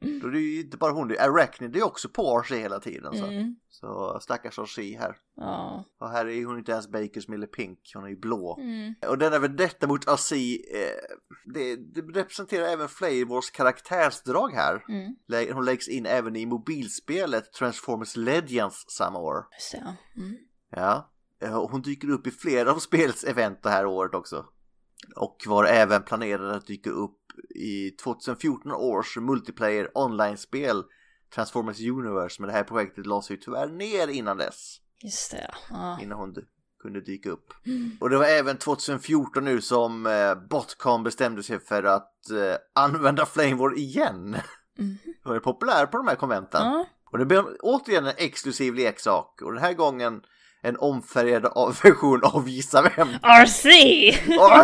Då 0.00 0.26
är 0.28 0.30
det 0.30 0.40
ju 0.40 0.60
inte 0.60 0.76
bara 0.76 0.92
hon, 0.92 1.08
det 1.08 1.16
är 1.16 1.28
Arachnid, 1.28 1.70
det 1.70 1.78
är 1.78 1.86
också 1.86 2.08
på 2.08 2.40
RC 2.42 2.50
hela 2.58 2.80
tiden. 2.80 3.16
Så, 3.18 3.24
Mm. 3.24 3.56
så 3.68 4.18
stackars 4.20 4.58
RC 4.58 4.96
här. 4.98 5.16
Ja. 5.36 5.84
Och 6.00 6.08
här 6.10 6.26
är 6.26 6.44
hon 6.44 6.58
inte 6.58 6.72
ens 6.72 6.88
Bakers 6.88 7.28
Miller 7.28 7.46
Pink, 7.46 7.78
hon 7.94 8.04
är 8.04 8.08
ju 8.08 8.16
blå. 8.16 8.58
Mm. 8.60 8.94
Och 9.08 9.18
denna 9.18 9.38
vendetta 9.38 9.86
mot 9.86 10.08
RC, 10.08 10.32
eh, 10.74 11.16
det, 11.54 11.76
det 11.76 12.00
representerar 12.20 12.64
även 12.66 12.88
Flavors 12.88 13.50
karaktärsdrag 13.50 14.52
här. 14.52 14.84
Mm. 14.88 15.54
Hon 15.54 15.64
läggs 15.64 15.88
in 15.88 16.06
även 16.06 16.36
i 16.36 16.46
mobilspelet 16.46 17.52
Transformers 17.52 18.16
Legends 18.16 18.84
samma 18.88 19.18
år. 19.18 19.44
Ja. 19.72 19.94
Mm. 20.16 20.36
Ja, 20.70 21.10
eh, 21.42 21.58
och 21.58 21.70
hon 21.70 21.82
dyker 21.82 22.10
upp 22.10 22.26
i 22.26 22.30
flera 22.30 22.72
av 22.72 22.78
spelets 22.78 23.24
event 23.24 23.62
det 23.62 23.70
här 23.70 23.86
året 23.86 24.14
också. 24.14 24.46
Och 25.16 25.36
var 25.46 25.64
även 25.64 26.02
planerad 26.02 26.50
att 26.56 26.66
dyka 26.66 26.90
upp 26.90 27.17
i 27.54 27.90
2014 27.90 28.72
års 28.72 29.16
multiplayer 29.16 29.90
online-spel 29.94 30.84
Transformers 31.34 31.80
Universe. 31.80 32.42
Men 32.42 32.48
det 32.48 32.54
här 32.54 32.64
projektet 32.64 33.06
lades 33.06 33.30
ju 33.30 33.36
tyvärr 33.36 33.68
ner 33.68 34.08
innan 34.08 34.36
dess. 34.36 34.76
Just 35.04 35.30
det, 35.30 35.54
ja. 35.70 35.98
Innan 36.02 36.18
hon 36.18 36.34
kunde 36.82 37.00
dyka 37.00 37.30
upp. 37.30 37.52
Och 38.00 38.10
det 38.10 38.18
var 38.18 38.24
även 38.24 38.58
2014 38.58 39.44
nu 39.44 39.60
som 39.60 40.06
eh, 40.06 40.34
Botcom 40.34 41.04
bestämde 41.04 41.42
sig 41.42 41.60
för 41.60 41.82
att 41.82 42.30
eh, 42.30 42.82
använda 42.84 43.26
Flame 43.26 43.54
War 43.54 43.78
igen. 43.78 44.36
Mm. 44.78 44.98
Hon 45.24 45.36
är 45.36 45.40
populär 45.40 45.86
på 45.86 45.96
de 45.96 46.08
här 46.08 46.14
konventen. 46.14 46.62
Ja. 46.62 46.86
Och 47.10 47.18
det 47.18 47.26
blir 47.26 47.44
återigen 47.60 48.06
en 48.06 48.14
exklusiv 48.16 48.74
leksak 48.74 49.42
och 49.42 49.52
den 49.52 49.62
här 49.62 49.72
gången 49.72 50.22
en 50.62 50.76
omfärgad 50.76 51.42
version 51.82 52.24
av 52.24 52.48
Gissa 52.48 52.82
Vem. 52.96 53.08
RC! 53.22 53.66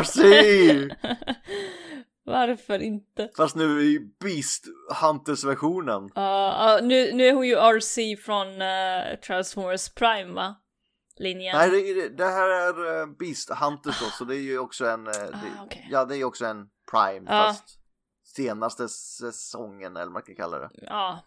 RC! 0.00 0.18
Varför 2.26 2.78
inte? 2.78 3.30
Fast 3.36 3.56
nu 3.56 3.82
i 3.82 3.98
Beast 4.20 4.64
Hunters-versionen. 5.02 6.10
Ja, 6.14 6.74
ja, 6.78 6.86
nu, 6.86 7.12
nu 7.12 7.26
är 7.26 7.32
hon 7.32 7.46
ju 7.46 7.54
RC 7.54 8.16
från 8.16 8.48
eh, 8.62 9.18
Transformers 9.26 9.88
Prime, 9.88 10.32
va? 10.32 10.54
Linjen. 11.16 11.56
Nej, 11.56 11.70
det, 11.70 11.94
det- 11.94 12.08
det 12.16 12.24
här 12.24 12.48
är 12.48 13.00
eh, 13.00 13.06
Beast 13.06 13.50
Hunters 13.50 14.00
då, 14.00 14.06
så 14.06 14.24
det 14.24 14.36
är 14.36 14.40
ju 14.40 14.58
också 14.58 14.86
en... 14.86 15.06
eh, 15.06 15.12
Det, 15.12 15.36
Ah, 15.58 15.64
okej. 15.64 15.88
Ja, 15.90 16.04
det 16.04 16.14
är 16.14 16.16
ju 16.18 16.24
också 16.24 16.44
en 16.46 16.66
Prime, 16.90 17.26
fast 17.26 17.64
senaste 18.24 18.88
säsongen 18.88 19.96
eller 19.96 20.04
vad 20.06 20.12
man 20.12 20.22
kan 20.22 20.34
kalla 20.36 20.58
det. 20.58 20.70
Ja, 20.74 21.24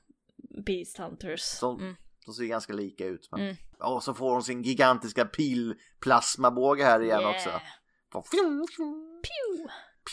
Beast 0.66 0.98
Hunters. 0.98 1.42
Så- 1.42 1.78
Mm. 1.80 1.96
De 2.26 2.34
ser 2.34 2.44
ganska 2.46 2.74
lika 2.74 3.06
ut. 3.06 3.28
Men... 3.32 3.42
Mm. 3.42 3.56
Och 3.80 4.04
så 4.04 4.14
får 4.14 4.32
hon 4.32 4.44
sin 4.44 4.62
gigantiska 4.62 5.26
pilplasmabåge 5.26 6.84
här 6.84 7.00
igen 7.02 7.20
Yeah. 7.20 7.32
också. 7.36 7.50
Pew! 8.22 8.66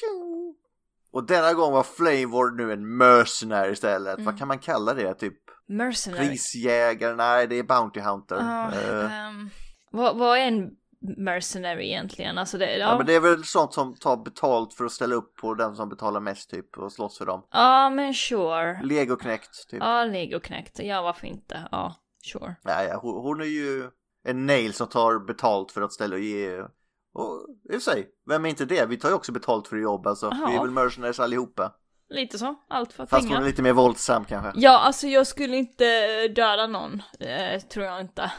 Pew. 0.00 0.54
Och 1.14 1.26
denna 1.26 1.52
gång 1.52 1.72
var 1.72 1.82
Flavor 1.82 2.56
nu 2.56 2.72
en 2.72 2.96
mercenary 2.96 3.72
istället. 3.72 4.14
Mm. 4.14 4.24
Vad 4.24 4.38
kan 4.38 4.48
man 4.48 4.58
kalla 4.58 4.94
det? 4.94 5.14
Typ 5.14 5.34
Mercenary. 5.68 6.28
prisjägare? 6.28 7.14
Nej, 7.14 7.46
det 7.46 7.58
är 7.58 7.62
Bounty 7.62 8.00
Hunter. 8.00 8.36
Ja, 8.36 8.72
Eh, 8.72 9.26
ehm, 9.26 9.50
vad, 9.90 10.16
vad 10.18 10.38
är 10.38 10.42
en 10.42 10.70
mercenary 11.16 11.86
egentligen? 11.86 12.38
Alltså 12.38 12.58
det, 12.58 12.76
ja, 12.76 12.78
ja, 12.90 12.96
men 12.96 13.06
det 13.06 13.14
är 13.14 13.20
väl 13.20 13.44
sånt 13.44 13.72
som 13.74 13.94
tar 13.96 14.16
betalt 14.16 14.74
för 14.74 14.84
att 14.84 14.92
ställa 14.92 15.14
upp 15.14 15.36
på 15.36 15.54
den 15.54 15.76
som 15.76 15.88
betalar 15.88 16.20
mest 16.20 16.50
typ 16.50 16.78
och 16.78 16.92
slåss 16.92 17.18
för 17.18 17.26
dem. 17.26 17.46
ja 17.50 17.90
men 17.90 18.14
sure. 18.14 18.80
Legoknekt 18.82 19.68
typ. 19.70 19.80
Ja, 19.82 20.04
Lego 20.04 20.40
Connect. 20.40 20.78
Ja, 20.82 21.02
varför 21.02 21.26
inte? 21.26 21.68
Ja, 21.70 21.94
sure. 22.32 22.56
Ja, 22.62 22.84
ja, 22.84 22.98
hon, 23.02 23.22
hon 23.22 23.40
är 23.40 23.44
ju 23.44 23.90
en 24.24 24.46
nail 24.46 24.72
som 24.72 24.86
tar 24.86 25.26
betalt 25.26 25.72
för 25.72 25.82
att 25.82 25.92
ställa 25.92 26.14
och 26.14 26.22
ge. 26.22 26.62
Och 27.14 27.46
i 27.64 27.68
och 27.68 27.72
för 27.82 27.90
sig, 27.92 28.08
vem 28.26 28.44
är 28.44 28.48
inte 28.48 28.64
det? 28.64 28.86
Vi 28.86 28.96
tar 28.96 29.08
ju 29.08 29.14
också 29.14 29.32
betalt 29.32 29.68
för 29.68 29.76
att 29.76 29.82
jobba 29.82 30.14
så 30.14 30.26
Ja. 30.26 30.46
vi 30.50 30.56
är 30.56 30.60
väl 30.60 30.70
mercenaries 30.70 31.20
allihopa. 31.20 31.72
Lite 32.08 32.38
så. 32.38 32.54
Allt 32.68 32.92
för 32.92 33.06
Fast 33.06 33.22
hon 33.22 33.28
pengar. 33.30 33.42
är 33.42 33.46
lite 33.46 33.62
mer 33.62 33.72
våldsam 33.72 34.24
kanske. 34.24 34.52
Ja, 34.54 34.78
alltså 34.78 35.06
jag 35.06 35.26
skulle 35.26 35.56
inte 35.56 35.84
döda 36.28 36.66
någon. 36.66 37.02
Eh, 37.20 37.60
tror 37.60 37.86
jag 37.86 38.00
inte. 38.00 38.32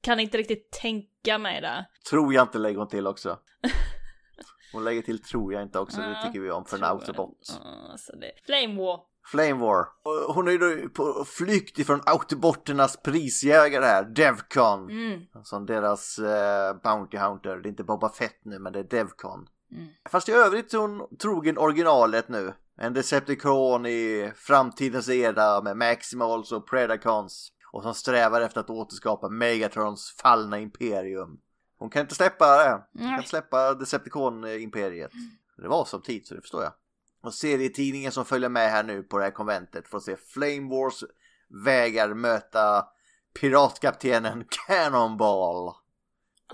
Kan 0.00 0.20
inte 0.20 0.38
riktigt 0.38 0.70
tänka 0.72 1.38
mig 1.38 1.60
det. 1.60 1.86
Tror 2.10 2.34
jag 2.34 2.42
inte 2.44 2.58
lägger 2.58 2.78
hon 2.78 2.88
till 2.88 3.06
också. 3.06 3.38
Hon 4.72 4.84
lägger 4.84 5.02
till 5.02 5.22
tror 5.22 5.52
jag 5.52 5.62
inte 5.62 5.78
också, 5.78 6.00
det 6.00 6.18
tycker 6.26 6.40
vi 6.40 6.50
om 6.50 6.64
för 6.64 6.76
en 6.76 6.84
autobot. 6.84 7.60
Alltså 7.90 8.12
det. 8.16 8.32
Flame 8.46 8.80
War. 8.82 9.00
Flame 9.24 9.54
War. 9.54 9.86
Hon 10.34 10.48
är 10.48 10.52
ju 10.52 10.88
på 10.88 11.24
flykt 11.24 11.78
ifrån 11.78 12.00
autobotternas 12.06 12.96
prisjägare 12.96 13.84
här, 13.84 14.04
Devcon. 14.04 14.90
Mm. 14.90 15.20
Som 15.42 15.66
deras 15.66 16.18
eh, 16.18 16.76
Bounty 16.82 17.16
Hunter. 17.16 17.56
Det 17.56 17.68
är 17.68 17.70
inte 17.70 17.84
Boba 17.84 18.08
Fett 18.08 18.44
nu, 18.44 18.58
men 18.58 18.72
det 18.72 18.78
är 18.78 18.84
Devcon. 18.84 19.48
Mm. 19.72 19.88
Fast 20.08 20.28
i 20.28 20.32
övrigt 20.32 20.74
är 20.74 20.78
hon 20.78 21.16
trogen 21.16 21.58
originalet 21.58 22.28
nu. 22.28 22.54
En 22.76 22.94
Decepticon 22.94 23.86
i 23.86 24.32
framtidens 24.36 25.08
era 25.08 25.62
med 25.62 25.76
Maximals 25.76 26.52
och 26.52 26.68
Predacons. 26.68 27.52
Och 27.72 27.82
som 27.82 27.94
strävar 27.94 28.40
efter 28.40 28.60
att 28.60 28.70
återskapa 28.70 29.28
Megatrons 29.28 30.14
fallna 30.22 30.58
imperium. 30.58 31.38
Hon 31.78 31.90
kan 31.90 32.02
inte 32.02 32.14
släppa 32.14 32.56
det. 32.56 32.82
Hon 32.92 33.02
kan 33.02 33.16
inte 33.16 33.28
släppa 33.28 33.74
Decepticon-imperiet. 33.74 35.10
Det 35.56 35.68
var 35.68 35.84
som 35.84 36.02
tid 36.02 36.26
så 36.26 36.34
det 36.34 36.40
förstår 36.40 36.62
jag. 36.62 36.72
Och 37.22 37.34
serietidningen 37.34 38.12
som 38.12 38.24
följer 38.24 38.48
med 38.48 38.70
här 38.70 38.82
nu 38.82 39.02
på 39.02 39.18
det 39.18 39.24
här 39.24 39.30
konventet 39.30 39.88
får 39.88 40.00
se 40.00 40.16
Flame 40.16 40.70
Wars 40.70 41.04
vägar 41.64 42.14
möta 42.14 42.86
piratkaptenen 43.40 44.44
Cannonball 44.66 45.74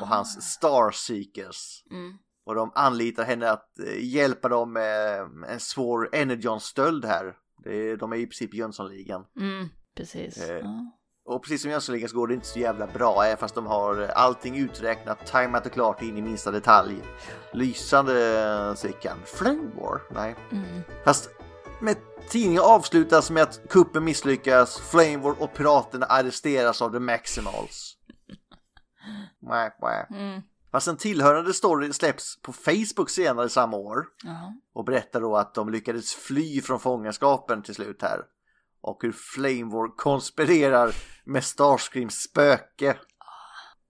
och 0.01 0.09
hans 0.09 0.53
Starseekers. 0.53 1.85
Mm. 1.91 2.19
Och 2.45 2.55
de 2.55 2.73
anlitar 2.75 3.25
henne 3.25 3.51
att 3.51 3.79
eh, 3.79 4.05
hjälpa 4.05 4.49
dem 4.49 4.73
med 4.73 5.21
en 5.49 5.61
svår 5.61 6.09
Energon-stöld 6.13 7.05
här. 7.05 7.37
De 7.99 8.13
är 8.13 8.17
i 8.17 8.27
princip 8.27 8.55
Jönssonligan. 8.55 9.25
Mm. 9.37 9.69
Precis. 9.95 10.39
Eh, 10.39 10.59
Ja. 10.59 10.98
Och 11.29 11.43
precis 11.43 11.63
som 11.63 11.71
Jönssonligan 11.71 12.09
så 12.09 12.17
går 12.17 12.27
det 12.29 12.35
inte 12.35 12.47
så 12.47 12.59
jävla 12.59 12.87
bra 12.87 13.25
även 13.25 13.37
fast 13.37 13.55
de 13.55 13.67
har 13.67 14.01
allting 14.15 14.57
uträknat, 14.57 15.27
tajmat 15.27 15.67
och 15.67 15.73
klart 15.73 16.03
in 16.03 16.19
i 16.19 16.23
minsta 16.23 16.51
detalj. 16.51 17.03
Lysande 17.53 18.75
Sickan. 18.77 19.19
Flame 19.25 19.71
War? 19.81 20.01
Nej. 20.11 20.37
Mm. 20.53 20.83
Fast 21.05 21.31
med 21.81 21.97
tidningen 22.29 22.63
avslutas 22.63 23.31
med 23.31 23.43
att 23.43 23.61
kuppen 23.69 24.05
misslyckas, 24.05 24.79
Flame 24.79 25.17
War 25.17 25.43
och 25.43 25.55
piraterna 25.55 26.07
arresteras 26.07 26.83
av 26.83 26.93
The 26.93 26.99
Maximals. 26.99 27.95
Mwah, 29.43 29.71
mwah. 29.81 30.21
Mm. 30.21 30.43
Fast 30.73 30.89
en 30.89 30.97
tillhörande 30.97 31.55
story 31.55 31.93
släpps 31.93 32.43
på 32.43 32.53
Facebook 32.53 33.11
senare 33.11 33.49
samma 33.49 33.77
år 33.77 34.07
Ja. 34.25 34.53
och 34.75 34.85
berättar 34.85 35.21
då 35.21 35.37
att 35.37 35.55
de 35.55 35.69
lyckades 35.69 36.15
fly 36.15 36.61
från 36.61 36.81
fångenskapen 36.81 37.63
till 37.63 37.75
slut 37.75 38.03
här. 38.03 38.21
Och 38.81 38.99
hur 39.03 39.13
Flame 39.13 39.65
War 39.75 39.97
konspirerar 39.97 40.95
med 41.25 41.45
Starscreams 41.45 42.15
spöke 42.23 42.97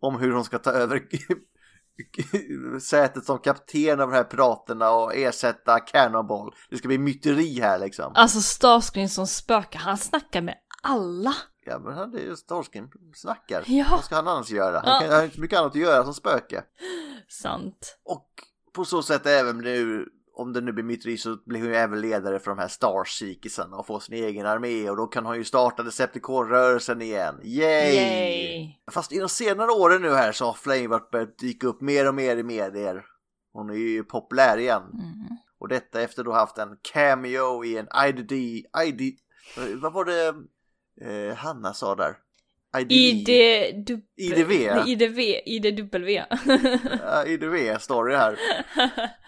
om 0.01 0.17
hur 0.21 0.33
hon 0.33 0.45
ska 0.45 0.59
ta 0.59 0.71
över 0.71 1.03
sätet 2.81 3.25
som 3.25 3.39
kapten 3.39 3.91
av 4.01 4.09
de 4.11 4.13
här 4.13 4.25
piraterna 4.25 4.91
och 4.91 5.15
ersätta 5.17 5.81
Cannonball. 5.81 6.55
Det 6.71 6.77
ska 6.77 6.89
bli 6.89 6.99
myteri 6.99 7.61
här 7.61 7.79
liksom. 7.79 8.13
Alltså 8.15 8.41
Starscream 8.41 9.09
som 9.09 9.27
spökar, 9.27 9.79
han 9.81 9.99
snackar 9.99 10.43
med 10.43 10.55
alla. 10.83 11.35
Ja 11.65 11.79
men 11.79 11.95
han- 11.95 12.11
det 12.11 12.19
är 12.21 12.25
ju 12.25 12.37
Starscream 12.37 12.91
snackar. 13.15 13.63
Ja. 13.67 13.87
Vad 13.91 14.05
ska 14.05 14.15
han 14.17 14.29
annars 14.29 14.51
göra? 14.51 14.81
Han 14.85 14.89
Ja. 14.95 15.01
kan, 15.01 15.09
han 15.09 15.19
har 15.19 15.25
inte 15.25 15.41
mycket 15.41 15.59
annat 15.59 15.73
att 15.73 15.81
göra 15.81 16.05
som 16.05 16.15
spöke. 16.15 16.65
Sant. 17.29 17.99
Och 18.05 18.29
på 18.75 18.85
så 18.85 19.03
sätt 19.03 19.27
även 19.27 19.59
nu, 19.59 20.09
om 20.39 20.53
det 20.53 20.61
nu 20.61 20.73
blir 20.73 20.85
myteri 20.85 21.19
så 21.19 21.37
blir 21.47 21.61
hon 21.61 21.69
ju 21.69 21.75
även 21.75 22.01
ledare 22.01 22.39
för 22.39 22.51
de 22.51 22.59
här 22.59 22.69
Starseekersarna 22.69 23.77
och 23.77 23.87
får 23.87 24.01
sin 24.01 24.15
egen 24.15 24.47
armé 24.47 24.91
och 24.91 24.97
då 24.97 25.07
kan 25.07 25.27
hon 25.27 25.37
ju 25.37 25.45
starta 25.45 25.83
Decepticon-rörelsen 25.83 27.03
igen. 27.03 27.41
Yay! 27.43 27.95
Yay! 27.95 28.75
Fast 28.91 29.13
i 29.13 29.19
de 29.19 29.29
senare 29.29 29.71
åren 29.71 30.03
nu 30.03 30.11
här 30.11 30.33
så 30.33 30.45
har 30.45 30.53
Flame 30.53 31.01
börjat 31.13 31.39
dyka 31.39 31.67
upp 31.67 31.81
mer 31.81 32.09
och 32.09 32.15
mer 32.15 32.37
i 32.37 32.43
medier. 32.43 33.05
Hon 33.53 33.71
är 33.71 33.75
ju 33.75 34.05
populär 34.05 34.59
igen. 34.59 34.83
Mm. 34.83 35.39
Och 35.59 35.69
detta 35.69 36.01
efter 36.01 36.25
då 36.25 36.33
haft 36.33 36.59
en 36.59 36.77
cameo 36.93 37.65
i 37.65 37.79
en 37.79 37.89
IDD, 38.09 38.33
ID, 38.33 39.19
vad 39.83 39.93
var 39.93 40.05
det 40.05 40.35
eh, 41.11 41.37
Hanna 41.37 41.75
sa 41.75 41.95
där? 41.95 42.17
IDD? 42.79 42.93
ID... 42.93 44.03
IDV. 44.17 44.49
Nej, 44.49 44.93
IDV. 44.93 45.19
IDW. 45.47 46.11
Ja, 47.03 47.25
IDV-story 47.27 48.17
här. 48.17 48.39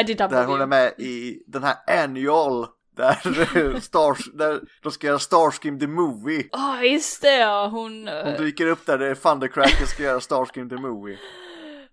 IDW. 0.00 0.28
Där 0.28 0.44
hon 0.46 0.60
är 0.60 0.66
med 0.66 0.94
i 0.98 1.42
den 1.46 1.62
här 1.64 1.76
annual 2.04 2.66
där, 2.96 3.80
Stars, 3.80 4.18
där 4.34 4.60
de 4.82 4.92
ska 4.92 5.06
göra 5.06 5.18
Starscream 5.18 5.78
the 5.78 5.86
Movie. 5.86 6.48
Ja, 6.52 6.82
just 6.82 7.22
det 7.22 7.36
ja. 7.36 7.66
Hon, 7.68 8.08
eh, 8.08 8.24
Hon 8.24 8.34
dyker 8.34 8.66
upp 8.66 8.86
där 8.86 8.98
det 8.98 9.06
är 9.06 9.14
Thundercracker 9.14 9.86
ska 9.86 10.02
göra 10.02 10.20
Starscream 10.20 10.68
the 10.68 10.76
Movie. 10.76 11.18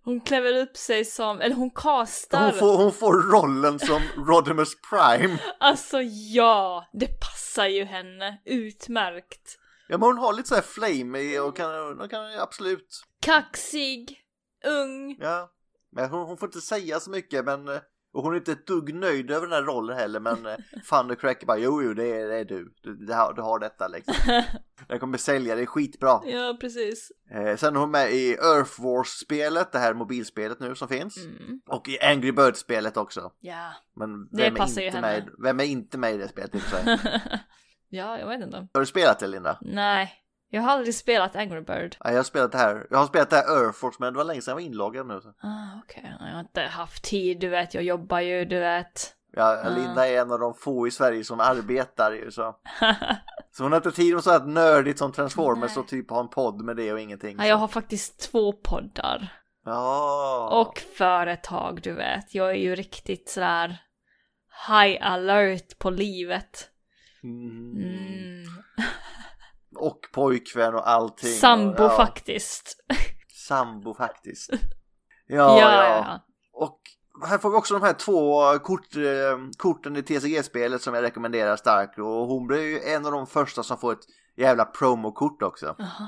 hon 0.04 0.22
kläver 0.22 0.62
upp 0.62 0.78
sig 0.78 1.06
som, 1.06 1.42
eller 1.42 1.56
hon 1.56 1.72
castar. 1.72 2.44
Hon 2.52 2.54
får, 2.60 2.78
hon 2.78 2.92
får 2.94 3.14
rollen 3.32 3.80
som 3.80 4.02
Rodimus 4.18 4.74
Prime. 4.90 5.38
Alltså 5.60 6.02
ja, 6.34 6.86
det 6.94 7.20
passar 7.20 7.68
ju 7.68 7.84
henne 7.86 8.38
utmärkt. 8.46 9.58
Ja 9.88 9.98
men 9.98 10.08
hon 10.08 10.18
har 10.18 10.34
lite 10.34 10.50
så 10.50 10.56
här 10.56 10.62
flame 10.62 11.20
i 11.20 11.40
och 11.40 11.58
kan, 11.58 11.98
hon 12.00 12.10
kan 12.10 12.40
absolut, 12.40 12.88
Kaxig, 13.22 14.18
ung. 14.66 15.18
ja. 15.20 15.52
Men 15.96 16.10
hon, 16.10 16.28
hon 16.28 16.38
får 16.38 16.48
inte 16.48 16.62
säga 16.62 17.00
så 17.00 17.12
mycket 17.12 17.46
men 17.46 17.68
eh, 17.68 17.80
och 18.14 18.24
hon 18.24 18.34
är 18.34 18.38
inte 18.38 18.52
ett 18.52 18.68
dugg 18.68 18.94
nöjd 18.96 19.32
över 19.32 19.48
den 19.48 19.56
här 19.56 19.64
rollen 19.64 19.98
heller 19.98 20.20
men 20.20 20.46
eh, 20.46 20.56
Thundercracker 20.90 21.46
bara 21.46 21.58
jo 21.58 21.84
jo 21.84 21.94
det 21.94 22.08
är, 22.08 22.28
det 22.28 22.36
är 22.36 22.46
du. 22.46 22.74
Du, 22.82 22.96
du, 22.96 23.14
har, 23.14 23.34
du 23.34 23.42
har 23.42 23.60
detta 23.60 23.88
liksom. 23.88 24.16
Jag 24.88 25.00
kommer 25.00 25.18
sälja 25.18 25.56
det 25.56 25.66
skitbra. 25.66 26.22
Ja, 26.26 26.58
precis. 26.62 27.12
Eh, 27.32 27.56
sen 27.56 27.76
är 27.76 27.80
hon 27.80 27.92
med 27.92 28.12
i 28.12 28.32
Earth 28.34 28.82
Wars-spelet, 28.82 29.72
det 29.72 29.80
här 29.80 29.94
mobilspelet 29.94 30.60
nu 30.60 30.76
som 30.76 30.88
finns. 30.88 31.18
Mm. 31.18 31.62
Och 31.70 31.90
i 31.90 32.00
Angry 32.00 32.32
Birds-spelet 32.32 32.98
också. 32.98 33.32
Ja. 33.40 33.72
Men 33.96 34.28
Det 34.32 34.46
är, 34.46 34.52
passar 34.52 34.82
ju 34.82 34.88
inte 34.88 34.98
henne. 34.98 35.08
med, 35.08 35.30
vem 35.44 35.60
är 35.60 35.64
inte 35.64 35.98
med 35.98 36.14
i 36.14 36.18
det 36.18 36.28
spelet? 36.28 36.56
i 36.56 36.58
och 36.58 36.62
för 36.62 36.78
sig? 36.78 37.00
ja, 37.90 38.20
jag 38.20 38.28
vet 38.28 38.42
inte. 38.42 38.68
Har 38.74 38.80
du 38.80 38.86
spelat 38.86 39.20
det 39.20 39.28
Linda? 39.28 39.58
Nej, 39.62 40.14
jag 40.56 40.62
har 40.62 40.70
aldrig 40.70 40.96
spelat 40.96 41.36
Angry 41.36 41.62
Bird. 41.62 41.96
Ja, 42.00 42.10
jag 42.10 42.18
har 42.18 42.24
spelat 42.24 42.52
det 42.52 42.58
här. 42.58 42.88
Jag 42.90 42.98
har 42.98 43.08
spelat 43.08 43.30
det 43.30 43.36
här 43.36 43.64
Earth 43.64 43.84
Wars 43.84 44.00
men 44.00 44.14
det 44.14 44.18
var 44.18 44.24
länge 44.24 44.42
sedan 44.42 44.52
jag 44.52 44.56
var 44.56 44.62
inloggad 44.62 45.08
nu. 45.08 45.22
Ah, 45.42 45.80
okej. 45.84 46.16
Jag 46.20 46.34
har 46.34 46.40
inte 46.40 46.62
haft 46.62 47.04
tid, 47.04 47.40
du 47.40 47.50
vet. 47.50 47.74
Jag 47.74 47.84
jobbar 47.84 48.20
ju, 48.20 48.46
du 48.46 48.60
vet. 48.60 49.14
Ja. 49.36 49.70
Linda 49.78 50.08
är 50.08 50.22
en 50.22 50.32
av 50.32 50.40
de 50.40 50.54
få 50.54 50.88
i 50.88 50.92
Sverige 50.92 51.24
som 51.24 51.40
arbetar 51.40 52.12
ju 52.12 52.32
så. 52.32 52.56
Så 53.52 53.64
hon 53.64 53.72
har 53.72 53.80
inte 53.80 53.92
tid 53.92 54.14
med 54.14 54.24
så 54.24 54.32
här 54.32 54.40
nördigt 54.40 55.00
som 55.00 55.12
Transformers 55.12 55.76
Nej. 55.76 55.82
och 55.82 55.88
typ 55.88 56.10
ha 56.10 56.20
en 56.20 56.30
podd 56.30 56.62
med 56.62 56.76
det 56.76 56.94
och 56.94 57.00
ingenting. 57.00 57.38
ja, 57.40 57.46
jag 57.46 57.56
har 57.56 57.68
faktiskt 57.68 58.32
två 58.32 58.54
poddar. 58.54 59.34
Ja. 59.66 60.50
Och 60.62 60.80
företag, 60.80 61.80
du 61.84 61.94
vet. 61.94 62.36
Jag 62.36 62.50
är 62.50 62.56
ju 62.56 62.76
riktigt 62.76 63.30
sådär 63.30 63.78
high 64.68 65.08
alert 65.12 65.80
på 65.80 65.90
livet. 65.90 66.70
Mm. 67.24 68.15
Pojkvän 70.16 70.76
och 70.76 70.90
allting. 70.90 71.30
Sambo 71.30 71.84
och, 71.84 71.92
ja, 71.92 71.98
faktiskt. 71.98 72.78
Sambo 73.48 73.94
faktiskt. 73.94 74.50
ja, 75.28 75.60
Ja, 75.60 75.74
ja. 75.74 75.84
ja. 75.88 76.20
Och 76.54 76.80
här 77.28 77.38
får 77.38 77.50
vi 77.50 77.56
också 77.56 77.74
de 77.74 77.84
här 77.84 77.94
två 77.94 78.42
kort, 78.60 78.96
eh, 78.96 79.38
korten 79.58 79.96
i 79.96 80.04
TCG-spelet 80.04 80.82
som 80.82 80.94
jag 80.94 81.04
rekommenderar 81.04 81.56
starkt. 81.56 82.00
Och 82.00 82.06
hon 82.06 82.48
blir 82.48 82.62
ju 82.62 82.80
en 82.80 83.06
av 83.06 83.12
de 83.12 83.28
första 83.28 83.64
som 83.64 83.78
får 83.78 83.94
ett 83.94 84.06
jävla 84.38 84.66
promokort 84.66 85.42
också. 85.42 85.76
Jaha. 85.78 86.08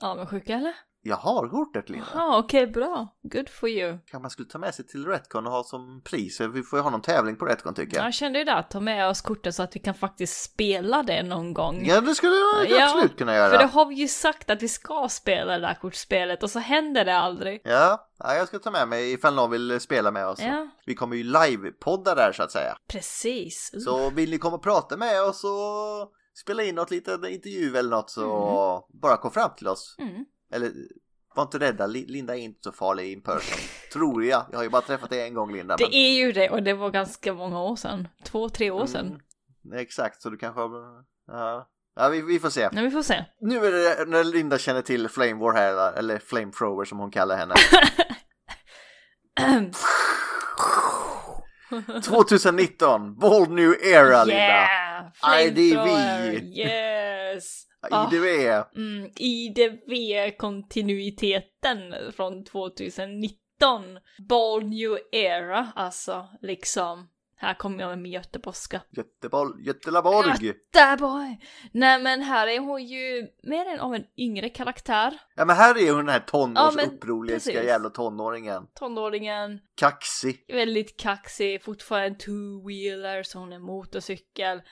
Ja, 0.00 0.14
men 0.14 0.26
sjuka 0.26 0.54
eller? 0.54 0.74
Jag 1.04 1.16
har 1.16 1.48
kortet 1.48 1.90
Linda. 1.90 2.06
Ja, 2.14 2.38
okej, 2.38 2.66
bra. 2.66 3.08
Good 3.22 3.48
for 3.48 3.68
you. 3.68 3.90
Kanske 3.90 4.18
man 4.18 4.30
skulle 4.30 4.48
ta 4.48 4.58
med 4.58 4.74
sig 4.74 4.86
till 4.86 5.06
Retcon 5.06 5.46
och 5.46 5.52
ha 5.52 5.64
som 5.64 6.02
pris. 6.04 6.40
Vi 6.40 6.62
får 6.62 6.78
ju 6.78 6.82
ha 6.82 6.90
någon 6.90 7.02
tävling 7.02 7.36
på 7.36 7.44
Retcon 7.44 7.74
tycker 7.74 7.96
jag. 7.96 8.06
Jag 8.06 8.14
kände 8.14 8.38
ju 8.38 8.44
det, 8.44 8.66
ta 8.70 8.80
med 8.80 9.08
oss 9.08 9.20
kortet 9.20 9.54
så 9.54 9.62
att 9.62 9.76
vi 9.76 9.80
kan 9.80 9.94
faktiskt 9.94 10.42
spela 10.42 11.02
det 11.02 11.22
någon 11.22 11.54
gång. 11.54 11.86
Ja, 11.86 12.00
det 12.00 12.14
skulle 12.14 12.32
jag 12.32 12.70
Ja, 12.70 12.84
absolut 12.84 13.18
kunna 13.18 13.34
göra. 13.34 13.50
För 13.50 13.58
det 13.58 13.66
har 13.66 13.86
vi 13.86 13.94
ju 13.94 14.08
sagt 14.08 14.50
att 14.50 14.62
vi 14.62 14.68
ska 14.68 15.08
spela 15.10 15.52
det 15.52 15.66
där 15.66 15.74
kortspelet 15.74 16.42
och 16.42 16.50
så 16.50 16.58
händer 16.58 17.04
det 17.04 17.16
aldrig. 17.18 17.60
Ja, 17.64 18.10
ja, 18.18 18.34
jag 18.34 18.48
ska 18.48 18.58
ta 18.58 18.70
med 18.70 18.88
mig 18.88 19.12
ifall 19.12 19.34
någon 19.34 19.50
vill 19.50 19.80
spela 19.80 20.10
med 20.10 20.26
oss. 20.26 20.40
Ja, 20.40 20.68
Vi 20.86 20.94
kommer 20.94 21.16
ju 21.16 21.22
live-podda 21.22 22.14
där 22.14 22.32
så 22.32 22.42
att 22.42 22.52
säga. 22.52 22.76
precis. 22.88 23.70
Uh. 23.74 23.80
Så 23.80 24.10
vill 24.10 24.30
ni 24.30 24.38
komma 24.38 24.56
och 24.56 24.62
prata 24.62 24.96
med 24.96 25.22
oss 25.22 25.44
och 25.44 26.12
spela 26.34 26.62
in 26.62 26.74
något 26.74 26.90
litet 26.90 27.24
intervju 27.28 27.76
eller 27.76 27.90
något 27.90 28.10
så 28.10 28.88
bara 29.02 29.16
kom 29.16 29.30
fram 29.30 29.50
till 29.56 29.68
oss. 29.68 29.96
Mm. 29.98 30.24
Eller 30.52 30.70
var 31.34 31.42
inte 31.42 31.58
rädda, 31.58 31.86
Li- 31.86 32.06
Linda 32.08 32.36
är 32.36 32.40
inte 32.40 32.60
så 32.62 32.72
farlig 32.72 33.12
in 33.12 33.22
person. 33.22 33.58
Tror 33.92 34.24
jag. 34.24 34.46
Jag 34.50 34.58
har 34.58 34.62
ju 34.64 34.70
bara 34.70 34.82
träffat 34.82 35.10
dig 35.10 35.22
en 35.22 35.34
gång 35.34 35.52
Linda. 35.52 35.76
Det 35.76 35.94
är 35.96 36.12
ju 36.12 36.32
det 36.32 36.50
och 36.50 36.62
det 36.62 36.74
var 36.74 36.90
ganska 36.90 37.32
många 37.34 37.62
år 37.62 37.76
sedan. 37.76 38.08
Två, 38.24 38.48
tre 38.48 38.70
år 38.70 38.86
sedan. 38.86 39.06
Mm, 39.64 39.78
exakt, 39.78 40.22
så 40.22 40.30
du 40.30 40.36
kanske 40.36 40.60
har... 40.60 40.70
Ja, 41.26 41.68
ja 41.96 42.08
vi, 42.08 42.22
vi 42.22 42.38
får 42.38 42.50
se. 42.50 42.68
Nej, 42.72 42.84
vi 42.84 42.90
får 42.90 43.02
se. 43.02 43.24
Nu 43.40 43.56
är 43.66 43.72
det 43.72 44.04
när 44.10 44.24
Linda 44.24 44.58
känner 44.58 44.82
till 44.82 45.08
Flame 45.08 45.34
War 45.34 45.52
här, 45.52 45.92
eller 45.92 46.18
Flamethrower 46.18 46.84
som 46.84 46.98
hon 46.98 47.10
kallar 47.10 47.36
henne. 47.36 47.54
2019, 52.04 53.18
bold 53.18 53.50
new 53.50 53.74
era 53.84 54.24
Linda. 54.24 54.42
Yeah! 54.42 55.46
IDV. 55.46 55.72
Flamethrower, 55.72 57.40
Yes! 57.82 57.92
Ah, 57.92 58.10
IDV. 58.12 58.24
mm, 58.76 59.10
IDV-kontinuiteten 59.16 61.94
från 62.16 62.44
2019. 62.44 63.32
Bold 64.28 64.66
new 64.68 64.98
era, 65.12 65.72
alltså 65.76 66.28
liksom. 66.40 67.08
Här 67.36 67.54
kommer 67.54 67.80
jag 67.80 67.88
med 67.88 67.98
min 67.98 68.12
göteborgska. 68.12 68.80
Göteborg, 68.90 69.64
Götelaborg. 69.66 70.28
Boy! 70.98 71.38
Nej 71.72 72.02
men 72.02 72.22
här 72.22 72.46
är 72.46 72.58
hon 72.58 72.84
ju 72.84 73.28
mer 73.42 73.66
än 73.66 73.80
av 73.80 73.94
en 73.94 74.04
yngre 74.16 74.48
karaktär. 74.48 75.18
Ja 75.34 75.44
men 75.44 75.56
här 75.56 75.78
är 75.78 75.88
hon 75.90 75.98
den 75.98 76.08
här 76.08 76.22
Ja, 76.26 76.30
tonårsupproriska 76.30 77.50
precis. 77.52 77.66
jävla 77.66 77.90
tonåringen. 77.90 78.66
Tonåringen, 78.74 79.60
Kaxig. 79.74 80.44
väldigt 80.48 80.96
kaxig, 81.00 81.62
fortfarande 81.64 82.18
two-wheeler 82.18 83.22
så 83.22 83.38
hon 83.38 83.52
är 83.52 83.58
motorcykel. 83.58 84.62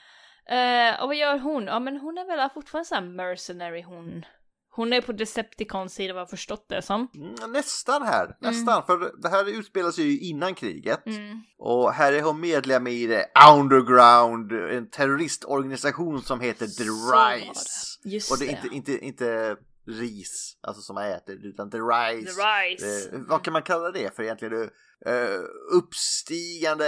Eh, 0.49 1.01
och 1.01 1.07
vad 1.07 1.15
gör 1.15 1.37
hon? 1.37 1.63
Ja 1.63 1.79
men 1.79 1.97
hon 1.97 2.17
är 2.17 2.25
väl 2.25 2.49
fortfarande 2.49 2.85
så 2.85 2.95
här 2.95 3.01
mercenary 3.01 3.81
hon. 3.81 4.25
Hon 4.73 4.93
är 4.93 5.01
på 5.01 5.11
Decepticons 5.11 5.93
sida 5.93 6.13
vad 6.13 6.21
jag 6.21 6.29
förstått 6.29 6.65
det 6.69 6.81
som. 6.81 7.07
Mm, 7.15 7.51
nästan 7.51 8.03
här, 8.03 8.37
nästan. 8.39 8.85
För 8.85 9.21
det 9.21 9.29
här 9.29 9.59
utspelar 9.59 9.91
sig 9.91 10.05
ju 10.05 10.19
innan 10.19 10.55
kriget. 10.55 11.05
Mm. 11.05 11.41
Och 11.57 11.93
här 11.93 12.13
är 12.13 12.21
hon 12.21 12.39
medlem 12.39 12.87
i 12.87 13.07
det 13.07 13.25
Underground, 13.57 14.51
en 14.51 14.89
terroristorganisation 14.89 16.21
som 16.21 16.39
heter 16.39 16.67
The. 16.67 16.83
Rise. 16.83 17.99
Just 18.03 18.31
Och 18.31 18.37
det 18.39 18.45
är 18.45 18.49
inte, 18.49 18.67
inte, 18.75 19.05
inte 19.05 19.57
ris, 19.87 20.57
alltså 20.61 20.81
som 20.81 20.93
man 20.93 21.05
äter, 21.05 21.45
utan 21.45 21.71
The 21.71 21.77
Rise. 21.77 22.33
The 22.33 22.41
Rise. 22.41 23.15
Eh, 23.15 23.21
vad 23.27 23.43
kan 23.43 23.53
man 23.53 23.61
kalla 23.61 23.91
det 23.91 24.15
för 24.15 24.23
egentligen? 24.23 24.69
Uh, 25.07 25.45
uppstigande, 25.77 26.85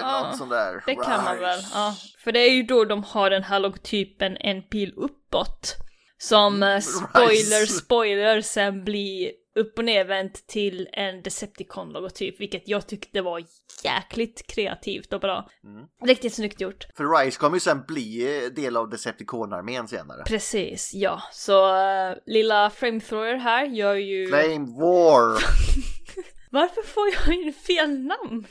Ja, 0.00 0.28
något 0.28 0.38
sånt 0.38 0.50
där. 0.50 0.82
Det 0.86 0.94
kan 0.94 1.24
man 1.24 1.38
väl, 1.38 1.60
ja. 1.72 1.94
För 2.24 2.32
det 2.32 2.40
är 2.40 2.50
ju 2.50 2.62
då 2.62 2.84
de 2.84 3.04
har 3.04 3.30
den 3.30 3.42
här 3.42 3.60
logotypen 3.60 4.36
en 4.36 4.62
pil 4.62 4.94
uppåt. 4.96 5.76
Som 6.18 6.62
eh, 6.62 6.80
spoiler, 6.80 7.66
spoiler 7.66 8.40
sen 8.40 8.84
blir 8.84 9.32
upp 9.56 9.78
och 9.78 9.84
nervänt 9.84 10.46
till 10.46 10.88
en 10.92 11.22
Decepticon-logotyp, 11.22 12.40
vilket 12.40 12.68
jag 12.68 12.86
tyckte 12.86 13.22
var 13.22 13.42
jäkligt 13.82 14.46
kreativt 14.46 15.12
och 15.12 15.20
bra. 15.20 15.48
Mm. 15.64 15.86
Riktigt 16.02 16.34
snyggt 16.34 16.60
gjort. 16.60 16.86
För 16.96 17.18
Rise 17.18 17.38
kommer 17.38 17.56
ju 17.56 17.60
sen 17.60 17.84
bli 17.88 18.40
eh, 18.44 18.50
del 18.50 18.76
av 18.76 18.90
Decepticon-armén 18.90 19.88
senare. 19.88 20.22
Precis, 20.26 20.90
ja. 20.94 21.22
Så 21.32 21.74
uh, 21.74 22.16
lilla 22.26 22.70
Flamethrower 22.70 23.36
här 23.36 23.66
gör 23.66 23.94
ju... 23.94 24.26
Flame 24.26 24.66
War! 24.80 25.42
Varför 26.50 26.82
får 26.82 27.08
jag 27.08 27.42
in 27.42 27.52
fel 27.52 27.98
namn? 27.98 28.46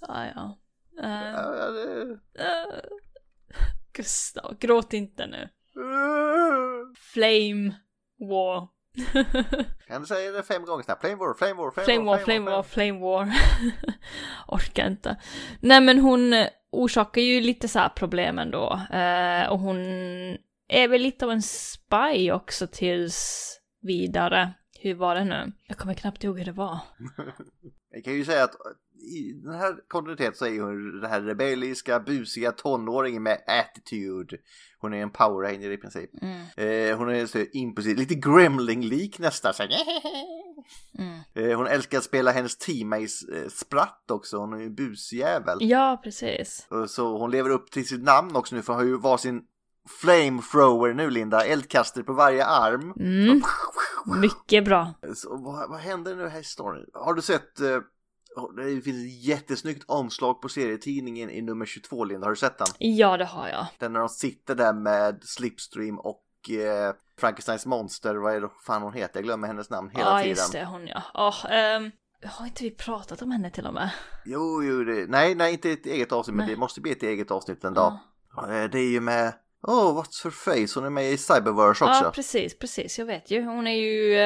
Ah, 0.00 0.24
ja. 0.34 0.58
Eh, 1.02 1.30
Ja, 1.30 1.70
det- 1.70 2.18
eh, 2.38 2.80
Gustav, 3.92 4.56
gråt 4.58 4.92
inte 4.92 5.26
nu. 5.26 5.48
Flame 7.12 7.74
War. 8.30 8.68
Kan 9.86 10.00
du 10.00 10.06
säga 10.06 10.32
det 10.32 10.42
fem 10.42 10.64
gånger 10.64 10.82
snabbt? 10.84 11.00
Flame 11.00 11.16
War, 11.16 11.34
Flame 11.34 11.54
War, 11.54 11.70
Flame, 11.70 11.84
Flame 11.86 12.04
War, 12.04 12.18
Flame 12.18 12.50
War, 12.50 12.62
Flame 12.62 13.00
War. 13.00 13.32
Orkar 14.48 14.86
inte. 14.86 15.16
Nej 15.60 15.80
men 15.80 15.98
hon 15.98 16.32
eh, 16.32 16.46
orsakar 16.72 17.20
ju 17.20 17.40
lite 17.40 17.68
så 17.68 17.78
här 17.78 17.88
problem 17.88 18.38
ändå. 18.38 18.80
Eh, 18.92 19.48
och 19.52 19.58
hon 19.58 19.76
är 20.68 20.88
väl 20.88 21.02
lite 21.02 21.24
av 21.24 21.30
en 21.30 21.42
spy 21.42 22.30
också 22.32 22.66
tills 22.66 23.50
vidare. 23.82 24.52
Hur 24.80 24.94
var 24.94 25.14
det 25.14 25.24
nu? 25.24 25.52
Jag 25.66 25.76
kommer 25.76 25.94
knappt 25.94 26.24
ihåg 26.24 26.38
hur 26.38 26.44
det 26.44 26.52
var. 26.52 26.78
Jag 27.90 28.04
kan 28.04 28.14
ju 28.14 28.24
säga 28.24 28.44
att 28.44 28.54
i 29.14 29.32
den 29.32 29.54
här 29.54 29.76
kontinuiteten 29.88 30.34
så 30.34 30.46
är 30.46 30.60
hon 30.60 31.00
den 31.00 31.10
här 31.10 31.20
rebelliska, 31.20 32.00
busiga 32.00 32.52
tonåringen 32.52 33.22
med 33.22 33.38
attitude. 33.46 34.36
Hon 34.78 34.94
är 34.94 35.02
en 35.02 35.10
power 35.10 35.48
ranger 35.48 35.70
i 35.70 35.76
princip. 35.76 36.10
Mm, 36.22 36.36
Eh, 36.56 36.98
hon 36.98 37.08
är 37.08 37.26
så 37.26 37.38
impulsiv, 37.52 37.96
lite 37.96 38.14
gremling-lik 38.14 39.18
nästan. 39.18 39.54
Så 39.54 39.62
mm. 39.62 41.20
eh, 41.34 41.56
hon 41.56 41.66
älskar 41.66 41.98
att 41.98 42.04
spela 42.04 42.30
hennes 42.30 42.56
teammates 42.56 43.22
eh, 43.22 43.48
spratt 43.48 44.10
också. 44.10 44.36
Hon 44.36 44.52
är 44.52 44.58
ju 44.58 44.66
en 44.66 44.74
busjävel. 44.74 45.58
Ja, 45.60 46.00
precis. 46.04 46.66
Och 46.70 46.90
Så 46.90 47.18
hon 47.18 47.30
lever 47.30 47.50
upp 47.50 47.70
till 47.70 47.88
sitt 47.88 48.02
namn 48.02 48.36
också 48.36 48.56
nu 48.56 48.62
för 48.62 48.72
hon 48.72 48.82
har 48.82 48.88
ju 48.88 48.98
varsin 48.98 49.42
flamethrower 50.00 50.94
nu 50.94 51.10
Linda. 51.10 51.44
Eldkastare 51.44 52.04
på 52.04 52.12
varje 52.12 52.46
arm. 52.46 52.92
Mm. 53.00 53.42
Mycket 54.06 54.64
bra. 54.64 54.94
Så 55.14 55.36
vad, 55.36 55.70
vad 55.70 55.78
händer 55.80 56.16
nu 56.16 56.28
här 56.28 56.40
i 56.40 56.44
storyn? 56.44 56.86
Har 56.92 57.14
du 57.14 57.22
sett 57.22 57.60
eh, 57.60 57.78
det 58.56 58.80
finns 58.80 59.04
ett 59.04 59.24
jättesnyggt 59.24 59.84
omslag 59.88 60.42
på 60.42 60.48
serietidningen 60.48 61.30
i 61.30 61.42
nummer 61.42 61.66
22 61.66 62.04
Linda, 62.04 62.26
har 62.26 62.30
du 62.30 62.36
sett 62.36 62.58
den? 62.58 62.66
Ja, 62.78 63.16
det 63.16 63.24
har 63.24 63.48
jag. 63.48 63.66
Den 63.78 63.92
när 63.92 64.00
de 64.00 64.08
sitter 64.08 64.54
där 64.54 64.72
med 64.72 65.18
Slipstream 65.24 65.98
och 65.98 66.22
eh, 66.50 66.94
Frankensteins 67.20 67.66
monster, 67.66 68.14
vad 68.14 68.34
är 68.34 68.40
det 68.40 68.48
fan 68.66 68.82
hon 68.82 68.92
heter? 68.92 69.16
Jag 69.16 69.24
glömmer 69.24 69.48
hennes 69.48 69.70
namn 69.70 69.90
hela 69.90 70.04
Ja, 70.10 70.16
tiden. 70.18 70.28
just 70.30 70.52
det, 70.52 70.64
hon 70.64 70.86
ja. 70.86 71.02
Oh, 71.14 71.52
ehm, 71.52 71.90
har 72.24 72.46
inte 72.46 72.62
vi 72.64 72.70
pratat 72.70 73.22
om 73.22 73.30
henne 73.30 73.50
till 73.50 73.66
och 73.66 73.74
med? 73.74 73.90
Jo, 74.24 74.62
jo, 74.62 74.84
det, 74.84 75.06
nej, 75.10 75.34
nej, 75.34 75.52
inte 75.52 75.70
ett 75.70 75.86
eget 75.86 76.12
avsnitt, 76.12 76.36
men 76.36 76.46
Nej. 76.46 76.54
det 76.54 76.60
måste 76.60 76.80
bli 76.80 76.92
ett 76.92 77.02
eget 77.02 77.30
avsnitt 77.30 77.64
en 77.64 77.74
dag. 77.74 77.98
Eh, 78.38 78.64
Det 78.70 78.78
är 78.78 78.90
ju 78.90 79.00
med, 79.00 79.34
åh, 79.66 79.88
oh, 79.88 80.02
what's 80.02 80.24
her 80.24 80.30
face? 80.30 80.74
Hon 80.74 80.84
är 80.84 80.90
med 80.90 81.12
i 81.12 81.16
Cyberverse 81.16 81.84
också. 81.84 82.04
Ja, 82.04 82.10
precis, 82.10 82.58
precis. 82.58 82.98
Jag 82.98 83.06
vet 83.06 83.30
ju. 83.30 83.42
Hon 83.44 83.66
är 83.66 83.76
ju... 83.76 84.18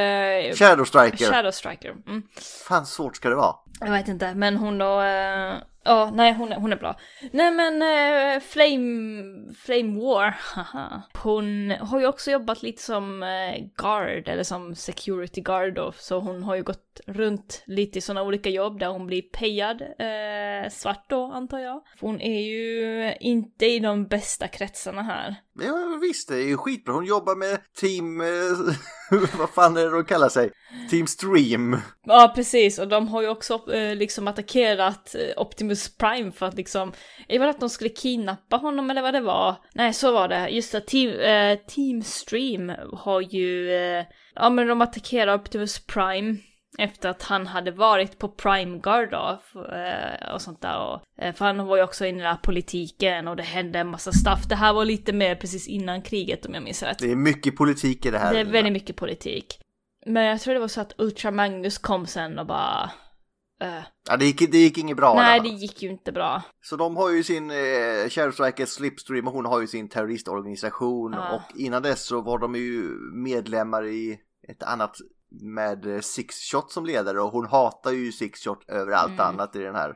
Eh, 0.49 0.55
Shadow 0.55 0.85
Striker. 0.85 1.27
Shadow 1.33 1.51
Striker. 1.51 1.91
Mm. 1.91 2.23
Fan 2.69 2.87
svårt 2.87 3.17
ska 3.17 3.29
det 3.29 3.35
vara. 3.35 3.55
Jag 3.81 3.91
vet 3.91 4.09
inte, 4.09 4.35
men 4.35 4.57
hon 4.57 4.79
då... 4.79 5.01
eh, 5.01 5.55
Ja, 5.85 6.11
nej 6.15 6.33
hon, 6.35 6.53
är- 6.53 6.57
hon 6.57 6.73
är 6.73 6.77
bra. 6.77 6.97
Nej 7.33 7.51
men 7.51 7.83
eh, 7.83 8.41
Flame, 8.41 9.55
Flame 9.55 10.01
War, 10.01 10.37
haha. 10.55 11.03
Hon 11.23 11.71
har 11.71 12.01
ju 12.01 12.07
också 12.07 12.31
jobbat 12.31 12.63
lite 12.63 12.83
som 12.83 13.23
eh, 13.23 13.65
guard, 13.77 14.29
eller 14.29 14.43
som 14.43 14.75
security 14.75 15.41
guard 15.41 15.75
då. 15.75 15.93
Så 15.97 16.19
hon 16.19 16.43
har 16.43 16.55
ju 16.55 16.63
gått 16.63 17.01
runt 17.07 17.63
lite 17.67 17.99
i 17.99 18.01
sådana 18.01 18.23
olika 18.23 18.51
jobb 18.51 18.79
där 18.79 18.87
hon 18.89 19.07
blir 19.07 19.23
pejad, 19.23 19.83
eh, 19.83 20.71
svart 20.71 21.05
då 21.11 21.25
antar 21.33 21.59
jag. 21.59 21.83
Hon 22.01 22.21
är 22.21 22.41
ju 22.41 23.15
inte 23.21 23.67
i 23.67 23.79
de 23.79 24.07
bästa 24.07 24.49
kretsarna 24.49 25.03
här. 25.03 25.35
Ja, 25.63 25.99
visst, 26.01 26.29
det 26.29 26.37
är 26.37 26.49
ju 26.49 26.57
skitbra. 26.57 26.95
Hon 26.95 27.05
jobbar 27.05 27.37
med 27.37 27.59
Team, 27.81 28.21
eh, 28.21 28.29
vad 29.39 29.51
fan 29.51 29.77
är 29.77 29.85
det 29.85 29.91
de 29.91 30.05
kallar 30.05 30.29
sig? 30.29 30.51
Team 30.91 31.07
Stream. 31.07 31.77
Ja, 32.07 32.33
precis. 32.35 32.79
Och 32.79 32.89
de 32.89 33.09
har 33.09 33.23
ju 33.23 33.29
också 33.29 33.73
eh, 33.73 33.97
liksom 33.97 34.29
attackerat 34.29 35.15
eh, 35.15 35.43
Optimus 35.43 35.97
Prime 35.97 36.33
för 36.33 36.47
att 36.47 36.57
liksom... 36.57 36.93
Det 37.29 37.39
var 37.39 37.47
att 37.47 37.61
de 37.61 37.69
skulle 37.69 37.91
kidnappa 37.91 38.57
honom 38.57 38.91
eller 38.91 39.03
vad 39.03 39.15
det 39.15 39.21
var. 39.21 39.57
Nej, 39.75 39.93
så 39.93 40.13
var 40.13 40.29
det. 40.29 40.49
Just 40.49 40.73
det, 40.73 40.81
Team, 40.81 41.11
eh, 41.11 41.59
Team 41.67 42.03
Stream 42.03 42.73
har 42.93 43.21
ju... 43.21 43.73
Eh, 43.73 44.05
ja, 44.35 44.51
men 44.51 44.67
de 44.67 44.81
attackerar 44.81 45.35
Optimus 45.35 45.87
Prime. 45.87 46.37
Efter 46.81 47.09
att 47.09 47.23
han 47.23 47.47
hade 47.47 47.71
varit 47.71 48.19
på 48.19 48.29
Prime 48.29 48.79
Guard 48.79 49.11
då, 49.11 49.41
eh, 49.61 50.35
och 50.35 50.43
sånt 50.43 50.63
där. 50.63 50.79
Och, 50.79 51.23
eh, 51.25 51.35
för 51.35 51.45
han 51.45 51.67
var 51.67 51.77
ju 51.77 51.83
också 51.83 52.07
inne 52.07 52.19
i 52.19 52.23
den 52.23 52.31
här 52.31 52.41
politiken 52.43 53.29
och 53.29 53.37
det 53.37 53.43
hände 53.43 53.79
en 53.79 53.89
massa 53.91 54.13
stuff. 54.13 54.49
Det 54.49 54.55
här 54.55 54.73
var 54.73 54.85
lite 54.85 55.13
mer 55.13 55.35
precis 55.35 55.69
innan 55.69 56.03
kriget 56.03 56.47
om 56.47 56.55
jag 56.55 56.63
minns 56.63 56.83
rätt. 56.83 56.99
Det 56.99 57.11
är 57.11 57.17
mycket 57.17 57.57
politik 57.57 58.07
i 58.07 58.11
det 58.11 58.19
här. 58.19 58.35
Det 58.35 58.41
är 58.41 58.45
väldigt 58.45 58.73
mycket 58.73 58.97
politik. 58.97 59.61
Men 60.07 60.25
jag 60.25 60.41
tror 60.41 60.55
det 60.55 60.61
var 60.61 60.69
så 60.69 60.81
att 60.81 60.93
Ultra 60.99 61.31
Magnus 61.31 61.79
kom 61.79 62.07
sen 62.07 62.39
och 62.39 62.47
bara... 62.47 62.91
eh, 63.63 63.83
Ja, 64.09 64.17
det 64.17 64.25
gick, 64.25 64.53
det 64.53 64.59
gick 64.59 64.79
inget 64.79 64.97
bra. 64.97 65.15
nej, 65.15 65.41
där. 65.41 65.49
det 65.49 65.55
gick 65.55 65.83
ju 65.83 65.91
inte 65.91 66.13
bra. 66.13 66.43
Så 66.63 66.77
de 66.77 66.97
har 66.97 67.11
ju 67.11 67.23
sin 67.25 67.51
eh, 67.51 68.31
Striker 68.33 68.67
Slipstream 68.67 69.27
och 69.29 69.33
hon 69.35 69.45
har 69.47 69.61
ju 69.61 69.67
sin 69.67 69.89
terroristorganisation. 69.89 71.13
Ja. 71.13 71.35
Och 71.35 71.61
innan 71.61 71.83
dess 71.83 72.07
så 72.07 72.21
var 72.21 72.39
de 72.39 72.55
ju 72.55 72.83
medlemmar 73.13 73.87
i 73.87 74.19
ett 74.49 74.63
annat 74.63 74.97
med 75.31 75.87
eh, 75.87 76.01
Six 76.01 76.37
Shot 76.51 76.73
som 76.73 76.87
ledare 76.87 77.21
och 77.21 77.33
hon 77.33 77.47
hatar 77.47 77.91
ju 77.93 78.13
Six 78.13 78.41
Shot 78.45 78.65
över 78.69 78.93
allt 78.93 79.13
Mm. 79.13 79.21
annat 79.27 79.57
i 79.57 79.59
den 79.59 79.75
här. 79.75 79.95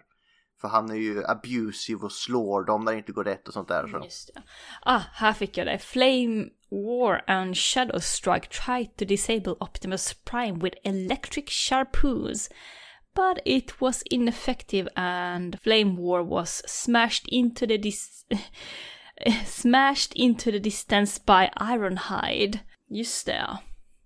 För 0.60 0.68
han 0.68 0.90
är 0.90 0.94
ju 0.94 1.24
abusive 1.26 2.00
och 2.00 2.12
slår 2.12 2.64
dem 2.64 2.84
när 2.84 2.92
det 2.92 2.98
inte 2.98 3.12
går 3.12 3.24
rätt 3.24 3.48
och 3.48 3.54
sånt 3.54 3.68
där. 3.68 3.86
Så. 3.88 4.04
Just 4.04 4.34
det. 4.34 4.42
Ah, 4.82 5.00
här 5.12 5.32
fick 5.32 5.56
jag 5.58 5.66
det. 5.66 5.78
Flame 5.78 6.44
War 6.70 7.24
and 7.26 7.56
Shadow 7.56 7.98
Strike 7.98 8.48
tried 8.48 8.96
to 8.96 9.04
disable 9.04 9.52
Optimus 9.60 10.14
Prime 10.14 10.58
with 10.58 10.76
electric 10.84 11.48
sharpoos. 11.50 12.48
But 13.14 13.38
it 13.44 13.80
was 13.80 14.02
ineffective 14.10 14.88
and 14.94 15.60
Flame 15.60 15.96
War 15.96 16.22
was 16.28 16.62
smashed 16.68 17.24
into 17.28 17.66
the 17.66 17.78
dis- 17.78 18.24
smashed 19.46 20.12
into 20.14 20.50
the 20.50 20.58
distance 20.58 21.20
by 21.26 21.48
Ironhide. 21.60 22.58
Just 22.90 23.26
det. 23.26 23.58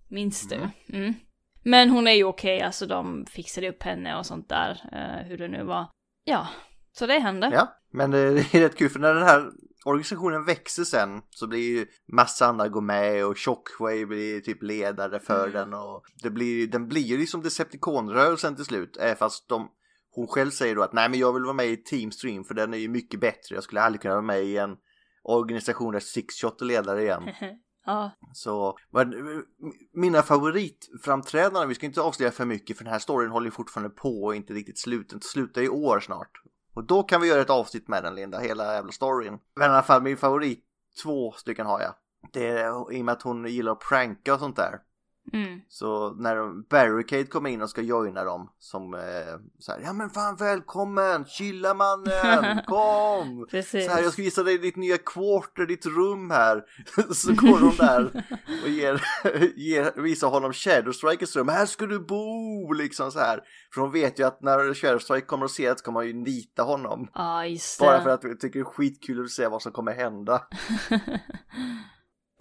Minns 0.09 0.47
du? 0.47 0.69
Mm. 0.93 1.13
Men 1.63 1.89
hon 1.89 2.07
är 2.07 2.11
ju 2.11 2.23
okej, 2.23 2.61
alltså 2.61 2.85
de 2.85 3.25
fixade 3.25 3.69
upp 3.69 3.83
henne 3.83 4.17
och 4.17 4.25
sånt 4.25 4.49
där, 4.49 4.89
eh, 4.91 5.27
hur 5.27 5.37
det 5.37 5.47
nu 5.47 5.63
var. 5.63 5.85
Ja, 6.23 6.47
så 6.91 7.05
det 7.07 7.19
hände. 7.19 7.49
Ja, 7.53 7.73
men 7.91 8.13
eh, 8.13 8.19
det 8.33 8.53
är 8.53 8.61
rätt 8.61 8.77
kul 8.77 8.89
för 8.89 8.99
när 8.99 9.13
den 9.13 9.23
här 9.23 9.49
organisationen 9.85 10.45
växer 10.45 10.83
sen 10.83 11.21
så 11.29 11.47
blir 11.47 11.77
ju 11.77 11.85
massa 12.13 12.45
andra 12.45 12.67
går 12.67 12.81
med 12.81 13.25
och 13.25 13.37
Shockwave 13.37 14.05
blir 14.05 14.39
typ 14.41 14.63
ledare 14.63 15.19
för 15.19 15.47
Mm. 15.47 15.53
den 15.53 15.73
och 15.73 16.03
det 16.23 16.29
blir, 16.29 16.67
den 16.67 16.87
blir 16.87 17.01
ju 17.01 17.17
liksom 17.17 17.41
Decepticon-rörelsen 17.43 18.55
till 18.55 18.65
slut. 18.65 18.97
Äh, 18.97 19.15
fast 19.15 19.49
de, 19.49 19.69
hon 20.11 20.27
själv 20.27 20.49
säger 20.51 20.75
då 20.75 20.83
att 20.83 20.93
nej 20.93 21.09
men 21.09 21.19
jag 21.19 21.33
vill 21.33 21.43
vara 21.43 21.53
med 21.53 21.67
i 21.67 21.77
Team 21.77 22.11
Stream 22.11 22.43
för 22.43 22.53
den 22.53 22.73
är 22.73 22.77
ju 22.77 22.87
mycket 22.87 23.19
bättre. 23.19 23.55
Jag 23.55 23.63
skulle 23.63 23.81
aldrig 23.81 24.01
kunna 24.01 24.13
vara 24.13 24.21
med 24.25 24.43
i 24.43 24.57
en 24.57 24.75
organisation 25.23 25.93
där 25.93 25.99
Six 25.99 26.35
Shot 26.41 26.61
är 26.61 26.65
ledare 26.65 27.01
igen. 27.01 27.23
ja, 27.85 28.11
Så 28.33 28.77
men, 28.89 29.13
eh, 29.13 29.41
mina 29.93 30.21
favoritframträdanden, 30.21 31.69
vi 31.69 31.75
ska 31.75 31.85
inte 31.85 32.01
avslöja 32.01 32.31
för 32.31 32.45
mycket 32.45 32.77
för 32.77 32.83
den 32.83 32.93
här 32.93 32.99
storyn 32.99 33.31
håller 33.31 33.47
ju 33.47 33.51
fortfarande 33.51 33.89
på 33.89 34.23
och 34.23 34.35
inte 34.35 34.53
riktigt 34.53 34.79
slut. 34.79 35.09
Den 35.09 35.21
slutar 35.21 35.61
i 35.61 35.69
år 35.69 35.99
snart. 35.99 36.41
Och 36.73 36.83
då 36.83 37.03
kan 37.03 37.21
vi 37.21 37.27
göra 37.27 37.41
ett 37.41 37.49
avsnitt 37.49 37.87
med 37.87 38.03
den 38.03 38.15
Linda, 38.15 38.39
hela 38.39 38.73
jävla 38.73 38.91
storyn. 38.91 39.39
Men 39.55 39.71
i 39.71 39.73
alla 39.73 39.83
fall 39.83 40.01
min 40.01 40.17
favorit, 40.17 40.65
två 41.03 41.31
stycken 41.31 41.65
har 41.65 41.81
jag. 41.81 41.93
Det 42.33 42.47
är 42.47 42.93
i 42.93 43.01
och 43.01 43.05
med 43.05 43.13
att 43.13 43.21
hon 43.21 43.45
gillar 43.47 43.71
att 43.71 43.79
pranka 43.79 44.33
och 44.33 44.39
sånt 44.39 44.55
där 44.55 44.79
mm. 45.33 45.61
Så 45.69 46.13
när 46.13 46.35
de- 46.35 46.65
Barricade 46.69 47.23
kommer 47.23 47.49
in 47.49 47.61
och 47.61 47.69
ska 47.69 47.81
joina 47.81 48.23
dem 48.23 48.49
som 48.59 48.93
eh, 48.93 48.99
så 49.59 49.71
här, 49.71 49.79
ja 49.83 49.93
men 49.93 50.09
fan 50.09 50.35
välkommen, 50.35 51.25
chilla 51.25 51.73
mannen, 51.73 52.61
kom! 52.67 53.47
Precis. 53.51 53.85
Så 53.85 53.91
här, 53.91 54.03
jag 54.03 54.13
ska 54.13 54.21
visa 54.21 54.43
dig 54.43 54.57
ditt 54.57 54.75
nya 54.75 54.97
quarter, 54.97 55.65
ditt 55.65 55.85
rum 55.85 56.31
här. 56.31 56.63
Så 57.13 57.33
går 57.33 57.59
de 57.59 57.75
där 57.85 58.25
och 58.63 58.69
ger, 58.69 59.01
ger, 59.55 60.01
visar 60.01 60.27
honom 60.27 60.53
Shadow 60.53 60.91
Strikers 60.91 61.35
rum. 61.35 61.47
Här 61.47 61.65
ska 61.65 61.85
du 61.85 61.99
bo, 61.99 62.71
liksom 62.73 63.11
så 63.11 63.19
här. 63.19 63.39
För 63.73 63.81
de 63.81 63.91
vet 63.91 64.19
ju 64.19 64.23
att 64.23 64.41
när 64.41 64.73
Shadow 64.73 64.99
Strike 64.99 65.25
kommer 65.27 65.43
och 65.43 65.51
ser 65.51 65.69
det 65.69 65.77
så 65.79 65.83
kommer 65.85 65.99
man 65.99 66.07
ju 66.07 66.13
nita 66.13 66.63
honom. 66.63 67.07
Det. 67.79 67.85
Bara 67.85 68.03
för 68.03 68.09
att 68.09 68.23
vi 68.23 68.37
tycker 68.37 68.59
det 68.59 68.63
är 68.63 68.65
skitkul 68.65 69.23
att 69.23 69.29
se 69.31 69.47
vad 69.47 69.61
som 69.61 69.71
kommer 69.71 69.91
hända. 69.93 70.41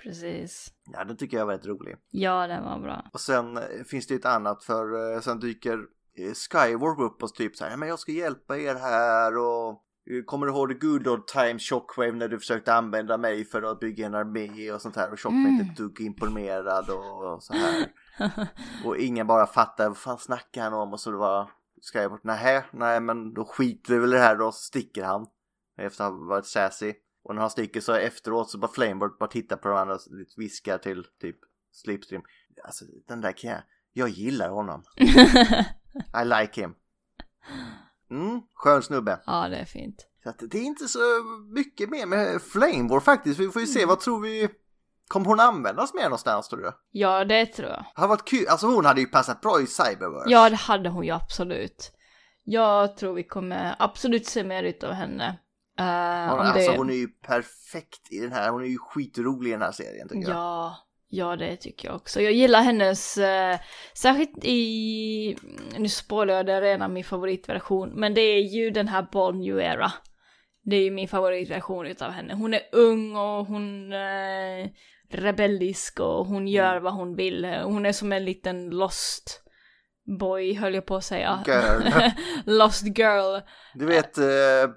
Precis. 0.03 0.69
Ja, 0.93 1.05
det 1.05 1.15
tycker 1.15 1.37
jag 1.37 1.43
är 1.43 1.47
väldigt 1.49 1.67
rolig. 1.67 1.97
Ja, 2.11 2.47
den 2.47 2.65
var 2.65 2.79
bra. 2.79 3.05
Och 3.13 3.21
sen 3.21 3.57
eh, 3.57 3.63
finns 3.87 4.07
det 4.07 4.15
ett 4.15 4.25
annat 4.25 4.65
för 4.65 5.15
eh, 5.15 5.21
sen 5.21 5.41
dyker 5.41 5.79
eh, 6.19 6.33
Skyward 6.35 7.01
upp 7.01 7.23
och 7.23 7.35
typ 7.35 7.57
så 7.57 7.65
här, 7.65 7.77
men 7.77 7.89
jag 7.89 7.99
ska 7.99 8.13
hjälpa 8.13 8.59
er 8.59 8.75
här 8.75 9.39
och 9.39 9.85
Kommer 10.27 10.47
du 10.47 10.53
ihåg 10.53 10.69
the 10.69 10.87
good 10.87 11.07
old 11.09 11.27
times 11.27 11.63
Shockwave 11.63 12.13
när 12.13 12.29
du 12.29 12.39
försökte 12.39 12.75
använda 12.75 13.19
mig 13.19 13.45
för 13.45 13.63
att 13.63 13.81
bygga 13.81 14.07
en 14.07 14.15
armé 14.15 14.73
och 14.73 14.83
sånt 14.83 14.97
här 14.97 15.13
och 15.13 15.21
Shockwave 15.21 15.49
Mm. 15.49 15.61
inte 15.61 15.83
dugg 15.83 16.01
imponerad 16.01 16.91
och, 16.91 17.33
och 17.35 17.43
så 17.43 17.53
här. 17.55 17.87
Och 18.85 18.97
ingen 18.97 19.27
bara 19.27 19.47
fattar 19.47 19.89
vad 19.89 19.97
fan 19.97 20.19
snackar 20.19 20.63
han 20.63 20.75
om 20.75 20.93
och 20.93 21.01
så 21.01 21.11
det 21.11 21.17
var 21.17 21.51
Skyward, 21.93 22.21
nej, 22.23 22.65
nej 22.73 23.01
men 23.01 23.35
då 23.35 23.45
skiter 23.45 23.93
vi 23.93 23.99
väl 23.99 24.13
i 24.15 24.17
det 24.17 24.23
här 24.23 24.37
då, 24.37 24.53
så 24.53 24.59
sticker 24.59 25.05
han. 25.05 25.27
Efter 25.79 26.05
att 26.05 26.13
ha 26.13 26.19
varit 26.19 26.47
sassy. 26.47 26.95
Och 27.29 27.35
när 27.35 27.43
han 27.43 27.51
sticker 27.51 27.81
så 27.81 27.93
efteråt 27.93 28.51
så 28.51 28.59
bara 28.59 28.71
Flamebird 28.73 29.11
bara 29.19 29.29
tittar 29.29 29.57
på 29.57 29.69
varandra 29.69 29.95
och 29.95 30.01
viskar 30.37 30.79
till 30.79 31.05
typ 31.21 31.37
Slipstream. 31.73 32.23
Alltså 32.65 32.85
den 33.09 33.21
där 33.21 33.33
kan 33.33 33.51
jag, 33.51 33.61
jag 33.93 34.09
gillar 34.09 34.49
honom. 34.49 34.83
I 36.23 36.25
like 36.25 36.61
him. 36.61 36.75
Mm, 38.11 38.41
skön 38.55 38.83
snubbe. 38.83 39.21
ja, 39.27 39.49
det 39.49 39.57
är 39.57 39.65
fint. 39.65 40.07
Så 40.23 40.29
att 40.31 40.39
det 40.51 40.59
är 40.59 40.63
inte 40.63 40.89
så 40.89 40.99
mycket 41.55 41.91
mer 41.91 42.07
med 42.07 42.43
Flamebird 42.43 43.03
faktiskt. 43.03 43.41
Vi 43.41 43.49
får 43.51 43.61
ju 43.63 43.67
se, 43.67 43.85
vad 43.87 44.01
tror 44.01 44.21
vi? 44.21 44.49
Kommer 45.09 45.27
hon 45.27 45.41
användas 45.41 45.95
mer 45.95 46.03
någonstans 46.03 46.49
tror 46.49 46.61
du? 46.61 46.73
Ja, 46.91 47.25
det 47.25 47.47
tror 47.47 47.69
jag. 47.69 47.85
Det 47.95 48.01
har 48.01 48.09
varit 48.09 48.25
kul, 48.29 48.47
alltså 48.49 48.67
hon 48.67 48.85
hade 48.85 49.01
ju 49.01 49.07
passat 49.07 49.41
bra 49.41 49.61
i 49.61 49.67
Cyberverse. 49.67 50.31
Ja, 50.31 50.51
det 50.51 50.57
hade 50.57 50.89
hon 50.89 51.05
ju 51.05 51.11
absolut. 51.11 51.93
Jag 52.45 52.97
tror 52.97 53.15
vi 53.15 53.25
kommer 53.25 53.77
absolut 53.79 54.27
se 54.27 54.45
mer 54.45 54.63
utav 54.63 54.93
henne. 54.93 55.39
Eh, 55.79 56.31
Hon, 56.31 56.41
alltså 56.41 56.71
det... 56.71 56.77
hon 56.79 56.91
är 56.91 56.95
ju 56.95 57.09
perfekt 57.09 58.13
i 58.13 58.19
den 58.19 58.33
här, 58.33 58.51
hon 58.51 58.63
är 58.63 58.67
ju 58.67 58.79
skitrolig 58.79 59.49
i 59.49 59.53
den 59.53 59.63
här 59.63 59.73
serien 59.73 60.09
tycker 60.09 60.29
jag. 60.29 60.37
Ja, 60.37 60.77
ja 61.09 61.37
det 61.37 61.57
tycker 61.57 61.89
jag 61.89 61.97
också. 61.97 62.21
Jag 62.21 62.33
gillar 62.33 62.63
hennes, 62.63 63.19
eh, 63.19 63.59
särskilt 63.95 64.45
i, 64.45 65.37
nu 65.79 65.89
spoilar 65.89 66.35
jag 66.35 66.47
det 66.47 66.61
redan 66.61 66.93
min 66.93 67.05
favoritversion, 67.05 67.89
men 67.89 68.15
det 68.15 68.21
är 68.21 68.43
ju 68.43 68.71
den 68.71 68.89
här 68.89 69.03
Born 69.13 69.39
New 69.39 69.59
Era. 69.59 69.93
Det 70.63 70.77
är 70.77 70.83
ju 70.83 70.91
min 70.91 71.09
favoritversion 71.09 71.87
utav 71.87 72.11
henne. 72.11 72.35
Hon 72.35 72.55
är 72.55 72.63
ung 72.73 73.17
och 73.17 73.47
hon 73.47 73.93
är 73.93 74.71
rebellisk 75.11 76.01
och 76.01 76.27
hon 76.27 76.49
gör 76.49 76.81
vad 76.81 76.95
hon 76.95 77.17
vill. 77.17 77.45
Hon 77.45 77.87
är 77.87 77.93
som 77.93 78.13
en 78.13 78.25
liten 78.25 78.71
lost 78.71 79.43
boy 80.09 80.55
höll 80.55 80.75
jag 80.75 80.87
på 80.87 80.97
att 80.97 81.05
säga. 81.05 81.45
Girl. 81.47 82.11
lost 82.45 82.99
girl. 82.99 83.41
Du 83.75 83.87
vet, 83.87 84.19
eh, 84.19 84.25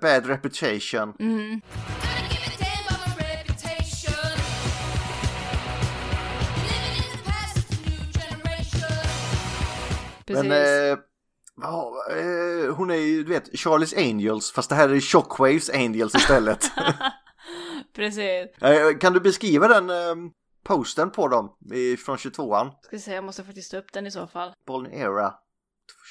Bad 0.02 0.26
Reputation. 0.26 1.14
Mm. 1.20 1.62
Precis. 10.26 10.44
Men 10.44 10.52
eh, 10.52 10.98
ja, 11.62 11.94
eh, 12.10 12.76
hon 12.76 12.90
är 12.92 12.96
ju, 12.96 13.24
du 13.24 13.30
vet, 13.34 13.60
Charlies 13.60 13.94
Angels, 13.98 14.52
fast 14.52 14.70
det 14.70 14.76
här 14.76 14.90
är 14.90 15.00
Shockwaves 15.00 15.70
Angels 15.70 16.16
istället. 16.16 16.72
Precis. 17.96 18.62
Eh, 18.62 18.98
kan 19.00 19.14
du 19.14 19.20
beskriva 19.20 19.68
den 19.68 19.90
posten 20.64 21.12
på 21.12 21.28
dem 21.28 21.58
i, 21.74 21.98
från 21.98 22.18
22an? 22.18 22.72
Ska 22.82 23.00
se, 23.00 23.14
jag 23.14 23.24
måste 23.24 23.44
faktiskt 23.44 23.72
ta 23.72 23.78
upp 23.78 23.94
den 23.94 24.08
i 24.08 24.12
så 24.12 24.28
fall. 24.28 24.54
Bollen 24.66 24.92
Era 24.94 25.34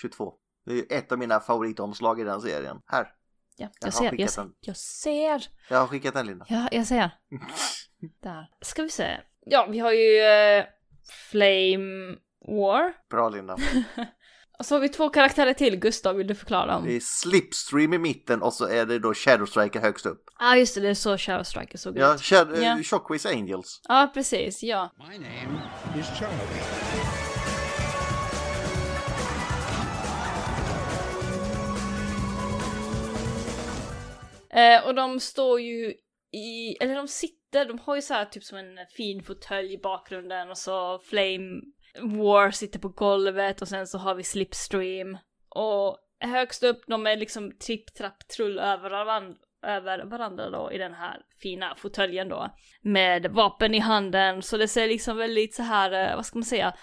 22. 0.01 0.35
Det 0.67 0.73
är 0.93 0.99
ett 0.99 1.13
av 1.13 1.19
mina 1.19 1.41
favoritomslag 1.41 2.21
i 2.21 2.25
den 2.25 2.41
serien. 2.41 2.83
Här, 2.87 3.13
Ja, 3.57 3.69
Jag 3.81 3.87
jag 3.89 3.95
ser, 3.95 4.05
jag, 4.21 4.29
den. 4.37 4.55
jag 4.61 4.77
ser. 4.77 5.47
jag 5.71 5.79
har 5.79 5.87
skickat 5.87 6.15
den 6.15 6.27
Linda. 6.27 6.47
Ja, 6.49 6.69
jag 6.73 6.87
ser. 6.87 7.11
Där. 8.23 8.51
Ska 8.61 8.83
vi 8.83 8.91
se. 8.91 9.21
Ja, 9.41 9.67
vi 9.71 9.79
har 9.79 9.93
ju 9.93 10.19
eh, 10.21 10.65
Flame 11.31 12.17
War. 12.47 12.93
Bra 13.11 13.29
Linda. 13.29 13.57
Och 14.61 14.67
så 14.67 14.75
har 14.75 14.81
vi 14.81 14.89
två 14.89 15.09
karaktärer 15.09 15.53
till. 15.53 15.77
Gustav, 15.77 16.17
vill 16.17 16.27
du 16.27 16.35
förklara 16.35 16.67
Det 16.67 16.73
dem? 16.73 16.89
är 16.89 17.01
Slipstream 17.01 17.93
i 17.95 17.99
mitten 17.99 18.43
och 18.43 18.53
så 18.55 18.67
är 18.69 18.87
det 18.87 18.99
då 18.99 19.15
Shadow 19.15 19.47
Striker 19.47 19.81
högst 19.81 20.07
upp. 20.07 20.25
Ja, 20.39 20.47
ah, 20.47 20.57
just 20.57 20.75
det, 20.75 20.81
det 20.81 20.89
är 20.89 20.95
så 20.95 21.19
Shadow 21.19 21.43
Striker 21.45 21.79
såg 21.79 21.99
Ja, 21.99 22.15
ut. 22.15 22.21
Shadow, 22.23 22.63
Ja. 22.63 22.77
eh, 22.77 22.83
Shockwaves 22.83 23.27
Angels. 23.27 23.81
Ja, 23.89 24.11
precis, 24.15 24.63
ja. 24.63 24.91
My 25.09 25.19
name 25.19 25.63
is 26.01 26.07
Charlie. 26.19 26.61
Eh, 34.51 34.87
och 34.87 34.95
de 34.95 35.21
står 35.21 35.61
ju 35.61 35.95
i, 36.33 36.77
eller 36.81 36.95
de 36.95 37.09
sitter, 37.09 37.65
de 37.65 37.79
har 37.79 37.97
ju 37.97 38.03
så 38.03 38.15
här 38.15 38.25
typ 38.25 38.45
som 38.45 38.59
en 38.59 38.79
fin 38.97 39.23
fåtölj 39.23 39.73
i 39.75 39.79
bakgrunden 39.79 40.51
och 40.51 40.59
så 40.59 40.99
Flame 40.99 41.61
War 41.99 42.51
sitter 42.51 42.79
på 42.79 42.89
golvet 42.89 43.63
och 43.63 43.69
sen 43.69 43.87
så 43.87 43.99
har 43.99 44.15
vi 44.15 44.23
Slipstream. 44.23 45.19
Och 45.49 45.99
högst 46.21 46.63
upp, 46.63 46.83
de 46.87 47.07
är 47.07 47.17
liksom 47.17 47.53
tripp, 47.59 47.95
trapp, 47.95 48.29
trull 48.29 48.59
över 48.59 48.91
varandra, 48.91 49.37
över 49.67 50.05
varandra 50.05 50.51
då 50.51 50.73
i 50.73 50.79
den 50.79 50.95
här 50.95 51.23
fina 51.43 51.75
fåtöljen 51.75 52.29
då. 52.29 52.51
Med 52.83 53.27
vapen 53.27 53.75
i 53.75 53.79
handen, 53.79 54.43
så 54.43 54.57
det 54.57 54.69
ser 54.69 54.89
liksom 54.89 55.17
väldigt 55.17 55.55
så 55.55 55.63
här, 55.63 56.11
eh, 56.11 56.17
vad 56.17 56.27
ska 56.27 56.39
man 56.39 56.45
säga, 56.45 56.75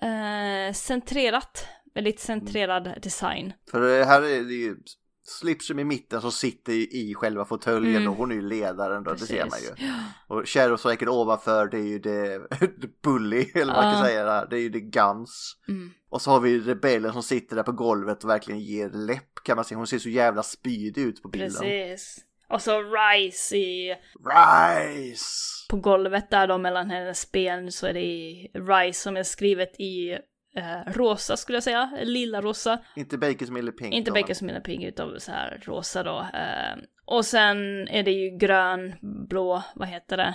eh, 0.00 0.72
centrerat. 0.72 1.68
Väldigt 1.94 2.20
centrerad 2.20 2.94
design. 3.02 3.52
För 3.70 3.80
det 3.80 4.04
här 4.04 4.22
är 4.22 4.44
det 4.44 4.54
ju 4.54 4.76
Slipstream 5.26 5.78
i 5.78 5.84
mitten 5.84 6.20
som 6.20 6.32
sitter 6.32 6.72
i 6.72 7.14
själva 7.14 7.44
fåtöljen 7.44 7.96
Mm. 7.96 8.08
och 8.10 8.16
hon 8.16 8.30
är 8.30 8.34
ju 8.34 8.42
ledaren 8.42 9.04
då, 9.04 9.12
det 9.12 9.18
ser 9.18 9.40
man 9.40 9.50
Precis. 9.50 9.72
ju. 9.78 10.72
Och 10.74 10.78
Striker 10.80 11.08
ovanför 11.08 11.66
det 11.66 11.76
är 11.78 11.82
ju 11.88 11.98
det, 11.98 12.38
the 12.58 12.88
Bully, 13.02 13.50
eller 13.54 13.74
vad 13.74 13.84
man 13.84 13.92
kan 13.94 14.00
Ja. 14.02 14.06
säga. 14.08 14.46
Det 14.46 14.56
är 14.56 14.60
ju 14.60 14.72
The 14.72 14.80
Guns. 14.80 15.56
Mm. 15.68 15.90
Och 16.08 16.22
så 16.22 16.30
har 16.30 16.40
vi 16.40 16.60
rebellen 16.60 17.12
som 17.12 17.22
sitter 17.22 17.56
där 17.56 17.62
på 17.62 17.72
golvet 17.72 18.24
och 18.24 18.30
verkligen 18.30 18.60
ger 18.60 18.90
läpp 18.90 19.34
kan 19.44 19.56
man 19.56 19.64
se. 19.64 19.74
Hon 19.74 19.86
ser 19.86 19.98
så 19.98 20.08
jävla 20.08 20.42
spydig 20.42 21.02
ut 21.02 21.22
på 21.22 21.28
bilden. 21.28 21.50
Precis. 21.50 22.18
Och 22.48 22.62
så 22.62 22.82
Rise 22.82 23.56
i, 23.56 23.96
Rise! 24.24 25.24
på 25.70 25.76
golvet 25.76 26.30
där 26.30 26.46
då 26.46 26.58
mellan 26.58 26.90
hennes 26.90 27.32
ben 27.32 27.72
så 27.72 27.86
är 27.86 27.92
det 27.94 28.48
Rise 28.60 29.00
som 29.00 29.16
är 29.16 29.22
skrivet 29.22 29.80
i 29.80 30.18
eh, 30.56 30.92
rosa 30.92 31.36
skulle 31.36 31.56
jag 31.56 31.62
säga, 31.62 31.90
lilla 32.02 32.40
rosa. 32.40 32.78
Inte 32.96 33.18
Bakers 33.18 33.50
Miller 33.50 33.72
Pink. 33.72 33.94
Inte 33.94 34.10
Bakers 34.10 34.42
mina 34.42 34.60
ping 34.60 34.84
utan 34.84 35.20
så 35.20 35.32
här 35.32 35.62
rosa 35.64 36.02
då. 36.02 36.18
Eh, 36.20 36.76
och 37.06 37.24
sen 37.24 37.88
är 37.88 38.02
det 38.02 38.10
ju 38.10 38.38
grön, 38.38 38.94
blå, 39.28 39.62
vad 39.74 39.88
heter 39.88 40.16
det? 40.16 40.34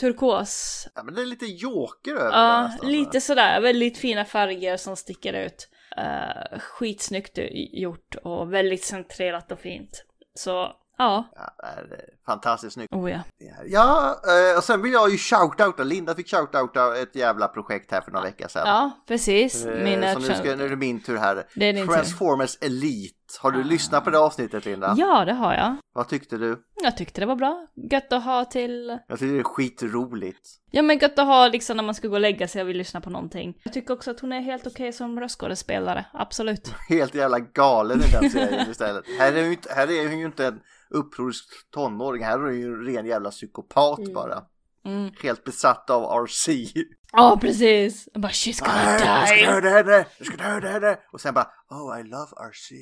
Turkos. 0.00 0.88
Ja, 0.94 1.02
men 1.02 1.14
det 1.14 1.22
är 1.22 1.26
lite 1.26 1.46
joker 1.46 2.12
över 2.12 2.32
Ja, 2.32 2.62
nästan, 2.62 2.90
lite 2.90 3.20
sådär, 3.20 3.60
väldigt 3.60 3.98
fina 3.98 4.24
färger 4.24 4.76
som 4.76 4.96
sticker 4.96 5.32
ut. 5.32 5.68
Uh, 5.98 6.58
skitsnyggt 6.58 7.38
gjort 7.72 8.14
och 8.22 8.52
väldigt 8.54 8.84
centrerat 8.84 9.52
och 9.52 9.60
fint. 9.60 10.04
Så, 10.34 10.72
ja. 10.98 11.24
Ja, 11.36 11.50
det 11.88 11.94
är 11.94 12.04
fantastiskt 12.26 12.74
snyggt. 12.74 12.92
Oh 12.92 13.10
ja. 13.10 13.20
Ja, 13.66 14.20
eh, 14.52 14.58
och 14.58 14.64
sen 14.64 14.82
vill 14.82 14.92
jag 14.92 15.10
ju 15.10 15.18
shoutouta, 15.18 15.82
Linda 15.84 16.14
fick 16.14 16.30
shoutouta 16.30 16.96
ett 16.96 17.16
jävla 17.16 17.48
projekt 17.48 17.92
här 17.92 18.00
för 18.00 18.10
några 18.10 18.24
veckor 18.24 18.48
sedan. 18.48 18.62
Ja, 18.66 18.90
precis. 19.08 19.64
Eh, 19.66 19.84
Min 19.84 20.12
så 20.12 20.18
nu, 20.18 20.34
ska, 20.34 20.56
nu 20.56 20.64
är 20.64 20.68
det 20.68 20.76
min 20.76 21.00
tur 21.00 21.16
här. 21.16 21.46
Det 21.54 21.66
är 21.66 21.72
din 21.72 21.86
tur. 21.86 21.92
Ah. 21.92 21.96
Transformers 21.96 22.58
Elite. 22.60 23.14
Har 23.40 23.50
du 23.50 23.64
lyssnat 23.64 24.04
på 24.04 24.10
det 24.10 24.18
avsnittet 24.18 24.64
Linda? 24.64 24.94
Ja, 24.96 25.24
det 25.24 25.32
har 25.32 25.54
jag. 25.54 25.76
Vad 25.94 26.08
tyckte 26.08 26.36
du? 26.36 26.62
Jag 26.82 26.96
tyckte 26.96 27.20
det 27.20 27.26
var 27.26 27.36
bra. 27.36 27.66
Gött 27.90 28.12
att 28.12 28.24
ha 28.24 28.44
till... 28.44 28.98
Jag 29.08 29.18
tycker 29.18 29.32
det 29.32 29.38
är 29.38 29.44
skitroligt. 29.44 30.48
Ja 30.70 30.82
men 30.82 30.98
gött 30.98 31.18
att 31.18 31.26
ha 31.26 31.48
liksom 31.48 31.76
när 31.76 31.84
man 31.84 31.94
ska 31.94 32.08
gå 32.08 32.14
och 32.14 32.20
lägga 32.20 32.48
sig 32.48 32.62
och 32.62 32.68
vill 32.68 32.76
lyssna 32.76 33.00
på 33.00 33.10
någonting. 33.10 33.60
Jag 33.62 33.72
tycker 33.72 33.94
också 33.94 34.10
att 34.10 34.20
hon 34.20 34.32
är 34.32 34.40
helt 34.40 34.66
okej 34.66 34.92
som 34.92 35.20
röstskådespelare, 35.20 36.06
absolut. 36.12 36.68
Helt 36.88 37.14
jävla 37.14 37.38
galen 37.38 37.98
i 37.98 38.12
den 38.12 38.30
serien 38.30 38.70
istället. 38.70 39.04
Här 39.18 39.32
är, 39.32 39.44
ju 39.44 39.52
inte, 39.52 39.72
här 39.74 39.90
är 39.90 40.08
hon 40.08 40.18
ju 40.18 40.26
inte 40.26 40.46
en 40.46 40.60
upprorisk 40.90 41.70
tonåring, 41.70 42.24
här 42.24 42.38
är 42.38 42.42
hon 42.42 42.60
ju 42.60 42.66
en 42.66 42.84
ren 42.84 43.06
jävla 43.06 43.30
psykopat 43.30 44.14
bara. 44.14 44.42
Mm. 44.84 45.10
Helt 45.22 45.44
besatt 45.44 45.90
av 45.90 46.24
RC. 46.26 46.72
Ja, 47.12 47.38
precis! 47.40 48.08
Jag 48.12 48.22
bara 48.22 48.32
she's 48.32 48.60
gonna 48.60 48.74
Nej, 48.74 49.04
jag 49.04 49.28
ska 49.28 49.36
die! 49.36 49.44
döda 49.46 49.68
henne, 49.70 50.06
jag 50.18 50.26
ska 50.26 50.36
döda 50.36 50.68
henne. 50.68 50.98
Och 51.12 51.20
sen 51.20 51.34
bara, 51.34 51.50
oh 51.70 52.00
I 52.00 52.02
love 52.02 52.30
RC, 52.50 52.74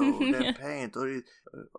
oh 0.00 0.32
den 0.40 0.54
paint. 0.54 0.96
Och, 0.96 1.02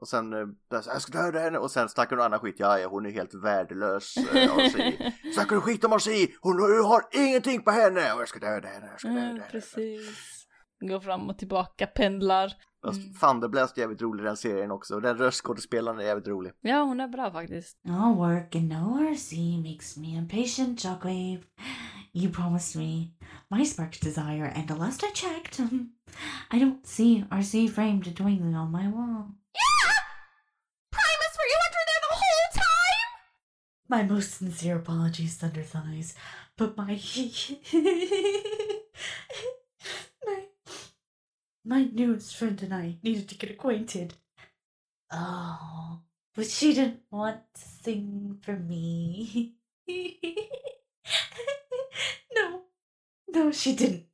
och 0.02 0.08
sen, 0.08 0.34
eh, 0.34 0.40
jag 0.70 1.02
ska 1.02 1.12
döda 1.22 1.40
henne. 1.40 1.58
Och 1.58 1.72
sen 1.72 1.90
snackar 1.90 2.16
hon 2.16 2.26
annan 2.26 2.40
skit, 2.40 2.56
ja, 2.60 2.80
ja 2.80 2.88
hon 2.88 3.06
är 3.06 3.12
helt 3.12 3.34
värdelös 3.34 4.18
eh, 4.18 4.58
RC. 4.58 4.98
Snackar 5.34 5.56
du 5.56 5.62
skit 5.62 5.84
om 5.84 5.94
RC, 5.94 6.28
hon 6.42 6.60
har 6.86 7.02
ingenting 7.12 7.62
på 7.64 7.72
henne. 7.72 8.14
Och 8.14 8.22
jag 8.22 8.28
ska 8.28 8.40
döda 8.40 8.68
henne, 8.68 8.88
jag 8.92 9.00
ska 9.00 9.08
döda 9.10 9.22
Mm, 9.22 9.32
henne. 9.36 9.48
precis. 9.52 10.48
Går 10.80 11.00
fram 11.00 11.30
och 11.30 11.38
tillbaka, 11.38 11.88
pendlar. 11.88 12.54
Fast 12.86 13.00
Mm. 13.00 13.14
Thunderblast 13.14 13.78
är 13.78 13.82
jävligt 13.82 14.02
rolig 14.02 14.26
den 14.26 14.38
serien 14.38 14.72
också. 14.72 15.00
Den 15.00 15.18
röstskådespelaren 15.18 16.00
är 16.00 16.04
jävligt 16.04 16.28
rolig. 16.28 16.52
Ja, 16.62 16.84
hon 16.84 17.00
är 17.00 17.08
bra 17.08 17.32
faktiskt. 17.32 17.78
No 17.84 18.14
work 18.16 18.56
and 18.56 18.70
no 18.70 19.00
RC 19.14 19.32
makes 19.64 19.98
me 19.98 20.08
impatient, 20.18 20.80
Shockwave. 20.82 21.44
You 22.14 22.32
promised 22.34 22.76
me 22.82 23.08
my 23.50 23.66
spark's 23.66 24.00
desire, 24.00 24.52
and 24.56 24.68
the 24.68 24.74
last 24.76 25.04
I 25.04 25.12
checked, 25.14 25.60
I 26.52 26.60
don't 26.60 26.86
see 26.88 27.26
RC 27.32 27.70
framed 27.70 28.16
dwingling 28.16 28.56
on 28.56 28.72
my 28.72 28.88
wall. 28.88 29.28
Yeah! 29.54 29.94
Primus, 30.92 31.38
were 31.38 31.50
you 31.52 31.60
under 31.68 31.84
there 31.88 32.02
the 32.08 32.16
whole 32.22 32.50
time? 32.54 33.10
My 33.90 34.04
most 34.16 34.32
sincere 34.38 34.76
apologies, 34.78 35.38
Thunder 35.38 35.64
Thighs, 35.64 36.16
but 36.58 36.78
my 36.78 36.96
my 41.68 41.84
newest 41.92 42.36
friend 42.36 42.62
and 42.64 42.74
I 42.74 42.96
needed 43.04 43.28
to 43.30 43.36
get 43.36 43.52
acquainted. 43.52 44.14
Oh, 45.12 46.00
but 46.34 46.48
she 46.48 46.74
didn't 46.74 47.02
want 47.12 47.42
to 47.56 47.62
sing 47.62 48.38
for 48.42 48.56
me. 48.56 49.56
no, 52.36 52.62
no, 53.28 53.52
she 53.52 53.76
didn't. 53.76 54.06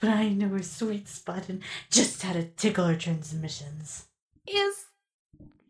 But 0.00 0.10
I 0.10 0.30
knew 0.30 0.48
her 0.48 0.62
sweet 0.62 1.08
spot 1.08 1.48
and 1.48 1.62
just 1.90 2.22
had 2.22 2.34
to 2.34 2.44
tickle 2.44 2.86
her 2.86 2.96
transmissions. 2.96 4.06
Is 4.46 4.86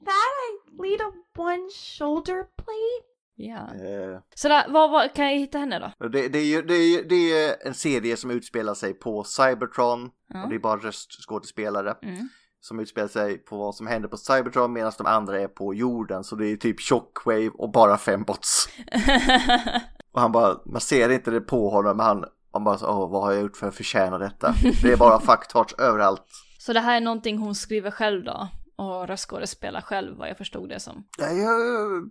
that 0.04 0.34
a 0.48 0.80
Lita 0.80 1.10
one 1.34 1.70
shoulder 1.70 2.48
blade? 2.56 3.07
Ja. 3.40 3.56
Eh, 3.56 4.20
Så 4.34 4.48
där, 4.48 4.68
vad 4.68 5.14
kan 5.14 5.24
jag 5.26 5.38
hitta 5.38 5.58
henne 5.58 5.92
då? 5.98 6.08
Det, 6.08 6.28
det, 6.28 6.38
är 6.38 6.44
ju, 6.44 6.62
det, 6.62 6.74
är, 6.74 7.02
det 7.08 7.32
är 7.46 7.66
en 7.66 7.74
serie 7.74 8.16
som 8.16 8.30
utspelar 8.30 8.74
sig 8.74 8.94
på 8.94 9.24
Cybertron 9.24 10.10
Ja. 10.28 10.42
och 10.42 10.48
det 10.48 10.54
är 10.54 10.58
bara 10.58 10.76
röstskådespelare 10.76 11.94
Mm. 12.02 12.28
som 12.60 12.80
utspelar 12.80 13.08
sig 13.08 13.38
på 13.38 13.56
vad 13.58 13.74
som 13.74 13.86
händer 13.86 14.08
på 14.08 14.16
Cybertron 14.16 14.72
medan 14.72 14.92
de 14.98 15.06
andra 15.06 15.40
är 15.40 15.48
på 15.48 15.74
jorden 15.74 16.24
så 16.24 16.36
det 16.36 16.46
är 16.46 16.56
typ 16.56 16.80
Shockwave 16.80 17.48
och 17.54 17.72
bara 17.72 17.98
fembots. 17.98 18.68
Och 20.12 20.20
han 20.20 20.32
bara, 20.32 20.56
man 20.66 20.80
ser 20.80 21.08
inte 21.08 21.30
det 21.30 21.40
på 21.40 21.70
honom 21.70 21.96
men 21.96 22.06
han, 22.06 22.24
han 22.52 22.64
bara 22.64 22.78
åh 22.82 23.10
vad 23.10 23.22
har 23.22 23.32
jag 23.32 23.42
gjort 23.42 23.56
för 23.56 23.68
att 23.68 23.74
förtjäna 23.74 24.18
detta? 24.18 24.54
Det 24.82 24.92
är 24.92 24.96
bara 24.96 25.20
fucktarts 25.20 25.74
överallt. 25.78 26.24
Så 26.58 26.72
det 26.72 26.80
här 26.80 26.96
är 26.96 27.00
någonting 27.00 27.38
hon 27.38 27.54
skriver 27.54 27.90
själv 27.90 28.24
då? 28.24 28.48
Och 28.76 29.08
röstskådespelar 29.08 29.80
själv 29.80 30.16
vad 30.18 30.28
jag 30.28 30.38
förstod 30.38 30.68
det 30.68 30.80
som. 30.80 31.04
Ja, 31.18 31.26
jag, 31.30 32.10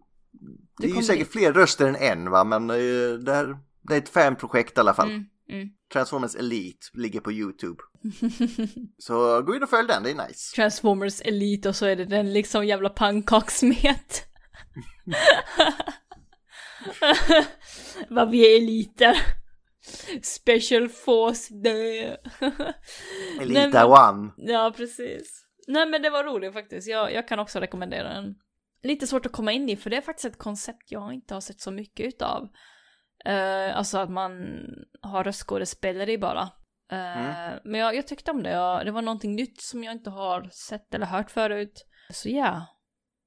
det 0.78 0.88
är 0.88 0.96
ju 0.96 1.02
säkert 1.04 1.26
dit. 1.26 1.32
fler 1.32 1.54
röster 1.54 1.88
än 1.88 1.96
en 1.96 2.30
va 2.32 2.44
men 2.44 2.70
eh, 2.70 2.76
det, 3.20 3.34
här, 3.34 3.58
det 3.82 3.94
är 3.94 3.98
ett 3.98 4.10
fanprojekt 4.10 4.78
i 4.78 4.80
alla 4.80 4.94
fall. 4.94 5.10
Mm, 5.10 5.26
mm. 5.50 5.70
Transformers 5.94 6.36
Elite 6.36 6.88
ligger 6.94 7.20
på 7.20 7.32
YouTube. 7.32 7.84
Så 8.98 9.42
gå 9.42 9.56
in 9.56 9.64
och 9.64 9.70
följ 9.70 9.88
den, 9.88 10.04
det 10.04 10.12
är 10.12 10.28
nice. 10.28 10.56
Transformers 10.56 11.22
Elite 11.22 11.70
och 11.70 11.76
så 11.76 11.86
är 11.86 11.96
det 11.96 12.06
den 12.06 12.34
liksom 12.34 12.66
jävla 12.66 12.90
pannkaksmet. 12.90 14.24
Vad 18.10 18.30
vi 18.30 18.54
är 18.54 18.58
eliter. 18.58 19.18
Special 20.22 20.90
Force. 20.90 21.54
Nej, 21.54 22.18
Elita 23.42 23.70
men- 23.70 24.16
One. 24.16 24.32
Ja, 24.38 24.74
precis. 24.78 25.44
Nej 25.68 25.86
men 25.90 26.02
det 26.02 26.10
var 26.10 26.24
roligt 26.24 26.54
faktiskt. 26.54 26.88
Jag, 26.88 27.14
jag 27.14 27.28
kan 27.28 27.40
också 27.40 27.60
rekommendera 27.60 28.14
den. 28.14 28.36
Lite 28.84 29.08
svårt 29.08 29.26
att 29.26 29.32
komma 29.32 29.52
in 29.52 29.70
i 29.70 29.78
för 29.78 29.90
det 29.90 29.98
är 29.98 30.02
faktiskt 30.02 30.26
ett 30.26 30.38
koncept 30.38 30.92
jag 30.92 31.14
inte 31.14 31.34
har 31.34 31.42
sett 31.42 31.62
så 31.62 31.72
mycket 31.72 32.06
utav. 32.06 32.44
Uh, 33.28 33.78
alltså 33.78 33.98
att 33.98 34.10
man 34.10 34.32
har 35.02 35.24
röstskådespelare 35.24 36.12
i 36.12 36.18
bara. 36.18 36.50
Eh, 36.92 37.60
Men 37.64 37.82
jag, 37.82 37.96
jag 37.96 38.08
tyckte 38.08 38.32
om 38.32 38.44
det. 38.44 38.50
Jag, 38.50 38.86
det 38.86 38.92
var 38.92 39.02
någonting 39.02 39.36
nytt 39.36 39.62
som 39.62 39.84
jag 39.84 39.94
inte 39.94 40.10
har 40.10 40.50
sett 40.50 40.94
eller 40.94 41.06
hört 41.06 41.32
förut. 41.32 41.86
Så 42.10 42.30
ja. 42.30 42.66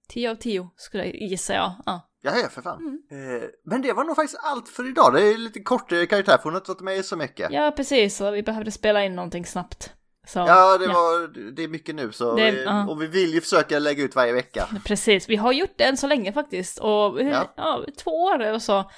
10 0.08 0.30
av 0.30 0.34
10 0.34 0.70
skulle 0.76 1.04
jag 1.04 1.14
gissa 1.14 1.54
jag. 1.54 1.72
Ja. 1.86 2.10
Ja, 2.22 2.32
ja 2.42 2.48
för 2.48 2.62
fan. 2.62 3.02
Eh, 3.10 3.48
men 3.64 3.82
det 3.82 3.92
var 3.92 4.04
nog 4.04 4.16
faktiskt 4.16 4.40
allt 4.42 4.68
för 4.68 4.88
idag. 4.88 5.14
Det 5.14 5.22
är 5.22 5.38
lite 5.38 5.60
kortare 5.60 6.06
karaktär 6.06 6.36
för 6.36 6.44
hon 6.44 6.52
har 6.52 6.60
inte 6.60 6.70
varit 6.70 6.80
med 6.80 7.04
så 7.04 7.16
mycket. 7.16 7.50
ja, 7.50 7.72
precis. 7.76 8.16
Så 8.16 8.30
vi 8.30 8.42
behövde 8.42 8.70
spela 8.70 9.04
in 9.04 9.16
någonting 9.16 9.46
snabbt. 9.46 9.94
Så, 10.26 10.38
Ja, 10.38 10.78
det, 10.78 10.86
var, 10.86 11.28
det 11.56 11.64
är 11.64 11.68
mycket 11.68 11.94
nu 11.94 12.12
så 12.12 12.34
Det- 12.36 12.50
vi, 12.50 12.64
ja. 12.64 12.88
och 12.88 13.02
vi 13.02 13.06
vill 13.06 13.34
ju 13.34 13.40
försöka 13.40 13.78
lägga 13.78 14.04
ut 14.04 14.16
varje 14.16 14.32
vecka. 14.32 14.68
Precis, 14.84 15.28
vi 15.28 15.36
har 15.36 15.52
gjort 15.52 15.74
det 15.76 15.84
än 15.84 15.96
så 15.96 16.06
länge 16.06 16.32
faktiskt. 16.32 16.78
Och 16.78 17.20
Ja. 17.22 17.52
ja. 17.56 17.84
två 18.04 18.10
år 18.10 18.40
eller 18.42 18.58
så. 18.58 18.90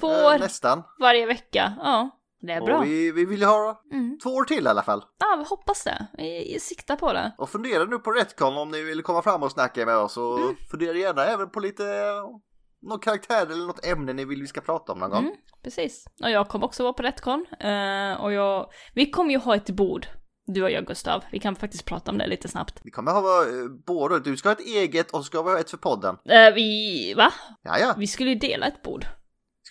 Två 0.00 0.10
Eh, 0.12 0.26
år 0.26 0.38
nästan. 0.38 0.82
varje 1.00 1.26
vecka. 1.26 1.72
Ja, 1.78 2.10
det 2.40 2.52
är 2.52 2.60
bra. 2.60 2.78
Och 2.78 2.84
vi, 2.86 3.12
vi 3.12 3.24
vill 3.24 3.42
ha 3.42 3.82
Mm. 3.92 4.18
två 4.22 4.30
år 4.30 4.44
till 4.44 4.64
i 4.64 4.68
alla 4.68 4.82
fall. 4.82 5.04
Ja, 5.18 5.36
vi 5.38 5.44
hoppas 5.48 5.84
det. 5.84 6.06
Vi 6.18 6.58
siktar 6.60 6.96
på 6.96 7.12
det. 7.12 7.32
Och 7.38 7.50
fundera 7.50 7.84
nu 7.84 7.98
på 7.98 8.10
Retcon 8.12 8.56
om 8.58 8.70
ni 8.70 8.82
vill 8.82 9.02
komma 9.02 9.22
fram 9.22 9.42
och 9.42 9.52
snacka 9.52 9.86
med 9.86 9.96
oss 9.96 10.16
och 10.16 10.38
Mm. 10.40 10.56
fundera 10.70 10.92
gärna 10.96 11.24
även 11.24 11.50
på 11.50 11.60
lite 11.60 11.84
någon 12.82 12.98
karaktär 12.98 13.46
eller 13.46 13.66
något 13.66 13.86
ämne 13.86 14.12
ni 14.12 14.24
vill 14.24 14.40
vi 14.40 14.46
ska 14.46 14.60
prata 14.60 14.92
om 14.92 14.98
någon 14.98 15.10
gång. 15.10 15.18
Mm, 15.24 15.34
precis. 15.64 16.04
Och 16.22 16.30
jag 16.30 16.48
kommer 16.48 16.66
också 16.66 16.82
vara 16.82 16.92
på 16.92 17.02
Retcon. 17.02 17.46
Eh, 17.60 18.22
och 18.22 18.32
jag... 18.32 18.66
Vi 18.94 19.10
kommer 19.10 19.30
ju 19.30 19.38
ha 19.38 19.56
ett 19.56 19.70
bord, 19.70 20.06
du 20.46 20.62
och 20.62 20.70
jag 20.70 20.86
Gustav. 20.86 21.24
Vi 21.32 21.38
kan 21.38 21.56
faktiskt 21.56 21.84
prata 21.84 22.10
om 22.10 22.18
det 22.18 22.26
lite 22.26 22.48
snabbt. 22.48 22.80
Vi 22.84 22.90
kommer 22.90 23.12
ha 23.12 23.42
eh, 23.42 23.68
båda, 23.86 24.18
du 24.18 24.36
ska 24.36 24.48
ha 24.48 24.56
ett 24.56 24.66
eget 24.66 25.10
och 25.10 25.24
ska 25.24 25.42
ha 25.42 25.58
ett 25.58 25.70
för 25.70 25.76
podden. 25.76 26.16
Eh, 26.24 26.54
vi... 26.54 27.14
Va? 27.14 27.32
Ja, 27.62 27.78
ja. 27.78 27.94
Vi 27.98 28.06
skulle 28.06 28.30
ju 28.30 28.36
dela 28.36 28.66
ett 28.66 28.82
bord. 28.82 29.06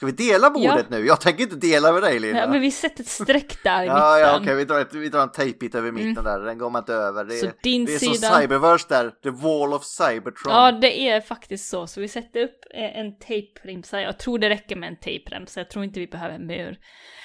Ska 0.01 0.05
vi 0.05 0.11
dela 0.11 0.49
bordet 0.49 0.85
Ja. 0.89 0.97
nu? 0.97 1.05
Jag 1.05 1.21
tänker 1.21 1.43
inte 1.43 1.55
dela 1.55 1.91
med 1.93 2.01
dig 2.03 2.19
Linda. 2.19 2.39
Ja, 2.39 2.47
men 2.47 2.61
vi 2.61 2.71
sätter 2.71 3.03
ett 3.03 3.07
streck 3.09 3.63
där 3.63 3.83
i 3.83 3.85
Ja, 3.87 4.19
ja, 4.19 4.27
mitten. 4.27 4.41
okej, 4.43 4.55
vi, 4.55 4.65
drar 4.65 4.79
ett, 4.79 4.93
vi 4.93 5.09
drar 5.09 5.21
en 5.21 5.31
tejpbit 5.31 5.75
över 5.75 5.91
mitten 5.91 6.23
där, 6.23 6.39
den 6.39 6.57
går 6.57 6.69
man 6.69 6.81
inte 6.81 6.93
över. 6.93 7.23
Det, 7.25 7.33
Så 7.33 7.45
är- 7.45 7.53
din 7.63 7.85
det 7.85 7.93
är 7.95 7.99
som 7.99 8.13
sida- 8.13 8.39
Cyberverse 8.41 8.85
där, 8.89 9.09
The 9.23 9.29
Wall 9.29 9.73
of 9.73 9.83
Cybertron. 9.85 10.53
Ja, 10.53 10.71
det 10.71 11.09
är 11.09 11.21
faktiskt 11.21 11.69
så. 11.69 11.87
Så 11.87 12.01
vi 12.01 12.07
sätter 12.07 12.43
upp 12.43 12.59
eh, 12.73 12.99
en 12.99 13.19
tejpremsa. 13.19 14.01
Jag 14.01 14.19
tror 14.19 14.39
det 14.39 14.49
räcker 14.49 14.75
med 14.75 14.89
en 14.89 14.99
tejpremsa. 14.99 15.59
Jag 15.59 15.69
tror 15.69 15.85
inte 15.85 15.99
vi 15.99 16.07
behöver 16.07 16.35
en 16.35 16.47
mur. 16.47 16.77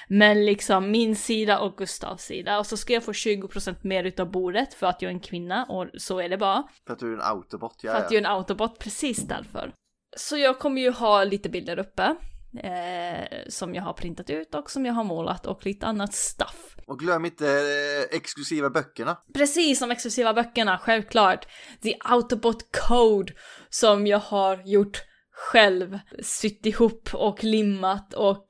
Men 0.08 0.46
liksom 0.46 0.90
min 0.90 1.16
sida 1.16 1.58
och 1.58 1.76
Gustavs 1.76 2.22
sida. 2.22 2.58
Och 2.58 2.66
så 2.66 2.76
ska 2.76 2.92
jag 2.92 3.02
få 3.04 3.12
20% 3.12 3.76
mer 3.82 4.04
utav 4.04 4.30
bordet 4.30 4.74
för 4.74 4.86
att 4.86 5.02
jag 5.02 5.10
är 5.10 5.14
en 5.14 5.20
kvinna. 5.20 5.64
Och 5.68 5.86
så 5.98 6.20
är 6.20 6.28
det 6.28 6.38
bara. 6.38 6.62
För 6.86 6.92
att 6.92 6.98
du 6.98 7.10
är 7.12 7.14
en 7.16 7.22
autobot, 7.22 7.76
ja, 7.82 7.90
För 7.92 7.98
att 7.98 8.10
ja. 8.10 8.14
jag 8.16 8.22
är 8.24 8.28
en 8.30 8.32
autobot, 8.36 8.78
precis 8.78 9.18
därför. 9.18 9.72
Så 10.16 10.36
jag 10.36 10.58
kommer 10.58 10.80
ju 10.82 10.90
ha 10.90 11.24
lite 11.24 11.48
bilder 11.48 11.78
uppe. 11.78 12.16
Eh, 12.58 13.38
som 13.48 13.74
jag 13.74 13.82
har 13.82 13.92
printat 13.92 14.30
ut 14.30 14.54
och 14.54 14.70
som 14.70 14.86
jag 14.86 14.92
har 14.92 15.04
målat 15.04 15.46
och 15.46 15.66
lite 15.66 15.86
annat 15.86 16.14
stuff. 16.14 16.76
Och 16.86 16.98
glöm 16.98 17.24
inte 17.24 17.46
eh, 17.46 18.16
exklusiva 18.16 18.70
böckerna. 18.70 19.16
Precis 19.34 19.78
som 19.78 19.90
exklusiva 19.90 20.34
böckerna, 20.34 20.78
självklart. 20.78 21.46
The 21.82 21.96
Autobot 22.00 22.76
Code 22.88 23.32
som 23.70 24.06
jag 24.06 24.18
har 24.18 24.62
gjort 24.64 25.02
själv. 25.32 25.98
Sytt 26.22 26.66
ihop 26.66 27.08
och 27.12 27.44
limmat 27.44 28.14
och 28.14 28.46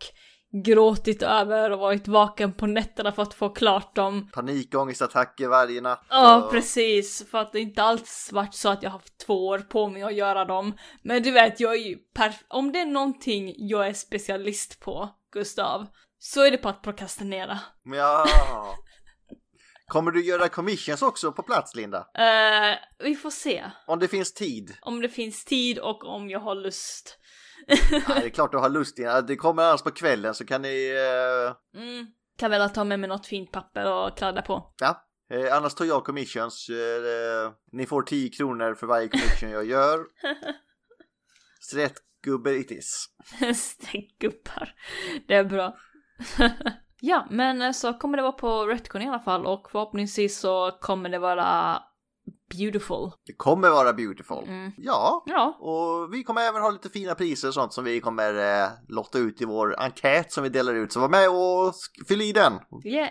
gråtit 0.65 1.23
över 1.23 1.71
och 1.71 1.79
varit 1.79 2.09
vaken 2.09 2.53
på 2.53 2.67
nätterna 2.67 3.13
för 3.13 3.23
att 3.23 3.35
få 3.35 3.49
klart 3.49 3.95
dem. 3.97 4.31
Panikångestattacker 4.33 5.49
varje 5.49 5.81
natt. 5.81 6.05
Ja, 6.11 6.43
och- 6.45 6.51
precis. 6.51 7.31
För 7.31 7.39
att 7.39 7.53
det 7.53 7.61
inte 7.61 7.83
alls 7.83 8.29
varit 8.33 8.55
så 8.55 8.69
att 8.69 8.83
jag 8.83 8.91
haft 8.91 9.19
två 9.27 9.47
år 9.47 9.59
på 9.59 9.89
mig 9.89 10.03
att 10.03 10.15
göra 10.15 10.45
dem. 10.45 10.77
Men 11.03 11.23
du 11.23 11.31
vet, 11.31 11.61
jag 11.61 11.73
är 11.75 11.89
ju 11.89 11.97
perf- 12.19 12.45
Om 12.49 12.73
det 12.73 12.79
är 12.81 12.87
någonting 12.87 13.55
jag 13.57 13.87
är 13.87 13.93
specialist 13.93 14.81
på, 14.81 15.09
Gustav, 15.33 15.87
så 16.19 16.45
är 16.45 16.51
det 16.51 16.59
på 16.59 16.69
att 16.69 16.83
prokrastinera. 16.83 17.59
Ja. 17.85 18.27
Kommer 19.87 20.11
du 20.11 20.25
göra 20.25 20.49
commissions 20.49 21.03
också 21.03 21.33
på 21.33 21.43
plats, 21.43 21.75
Linda? 21.75 21.99
Eh, 21.99 22.77
vi 22.99 23.15
får 23.15 23.31
se. 23.31 23.65
Om 23.87 23.99
det 23.99 24.09
finns 24.09 24.33
tid? 24.35 24.77
Om 24.83 25.01
det 25.01 25.09
finns 25.09 25.45
tid 25.45 25.79
och 25.79 26.05
om 26.05 26.31
jag 26.31 26.41
har 26.41 26.55
lust. 26.55 27.19
Nej, 27.69 28.03
det 28.21 28.27
är 28.27 28.29
klart 28.29 28.53
du 28.53 28.59
har 28.59 28.69
lust. 28.69 28.97
Det 29.29 29.37
kommer 29.37 29.63
annars 29.63 29.83
på 29.83 29.91
kvällen 29.91 30.35
så 30.35 30.47
kan 30.47 30.63
ni... 30.63 30.91
eh, 31.75 31.81
Mm. 31.83 32.07
Kan 32.39 32.51
väl 32.51 32.71
ta 32.71 32.85
med 32.85 33.01
mig 33.01 33.09
något 33.09 33.27
fint 33.27 33.53
papper 33.53 33.93
och 33.93 34.19
kladda 34.19 34.43
på. 34.43 34.75
ja. 34.81 35.03
Eh, 35.31 35.57
annars 35.57 35.75
tar 35.75 35.85
jag 35.85 36.05
commissions. 36.05 36.69
Eh, 36.69 37.53
ni 37.73 37.87
får 37.87 38.03
10 38.03 38.29
kronor 38.31 38.75
för 38.75 38.87
varje 38.87 39.09
commission 39.09 39.51
jag 39.51 39.65
gör. 39.65 40.01
Gubbe 42.25 42.55
it 42.57 42.71
is. 42.71 43.07
Stänkgubbar. 43.57 44.75
Det 45.29 45.35
är 45.35 45.45
bra. 45.45 45.77
ja, 47.01 47.27
men 47.31 47.63
eh, 47.63 47.73
så 47.73 47.95
kommer 47.95 48.17
det 48.17 48.23
vara 48.23 48.33
på 48.33 48.67
Retcon 48.67 49.03
i 49.03 49.09
alla 49.09 49.21
fall 49.21 49.47
och 49.47 49.71
förhoppningsvis 49.71 50.39
så 50.41 50.71
kommer 50.81 51.09
det 51.09 51.19
vara 51.19 51.83
beautiful. 52.49 53.11
Det 53.27 53.33
kommer 53.33 53.71
vara 53.71 53.93
beautiful. 53.93 54.45
Mm. 54.49 54.73
Ja. 54.77 55.23
Ja, 55.27 55.57
Och 55.61 56.15
vi 56.15 56.25
kommer 56.25 56.41
även 56.43 56.63
ha 56.63 56.71
lite 56.71 56.89
fina 56.89 57.15
priser 57.15 57.49
och 57.49 57.55
sånt 57.55 57.73
som 57.73 57.85
vi 57.85 58.01
kommer 58.01 58.63
eh, 58.63 58.69
lotta 58.89 59.19
ut 59.19 59.41
i 59.41 59.45
vår 59.45 59.81
enkät 59.81 60.33
som 60.33 60.43
vi 60.43 60.49
delar 60.49 60.75
ut. 60.75 60.93
Så 60.93 61.01
var 61.01 61.09
med 61.09 61.29
och 61.29 61.75
fyll 62.09 62.23
i 62.23 62.33
den. 62.33 62.53
yeah, 62.85 63.09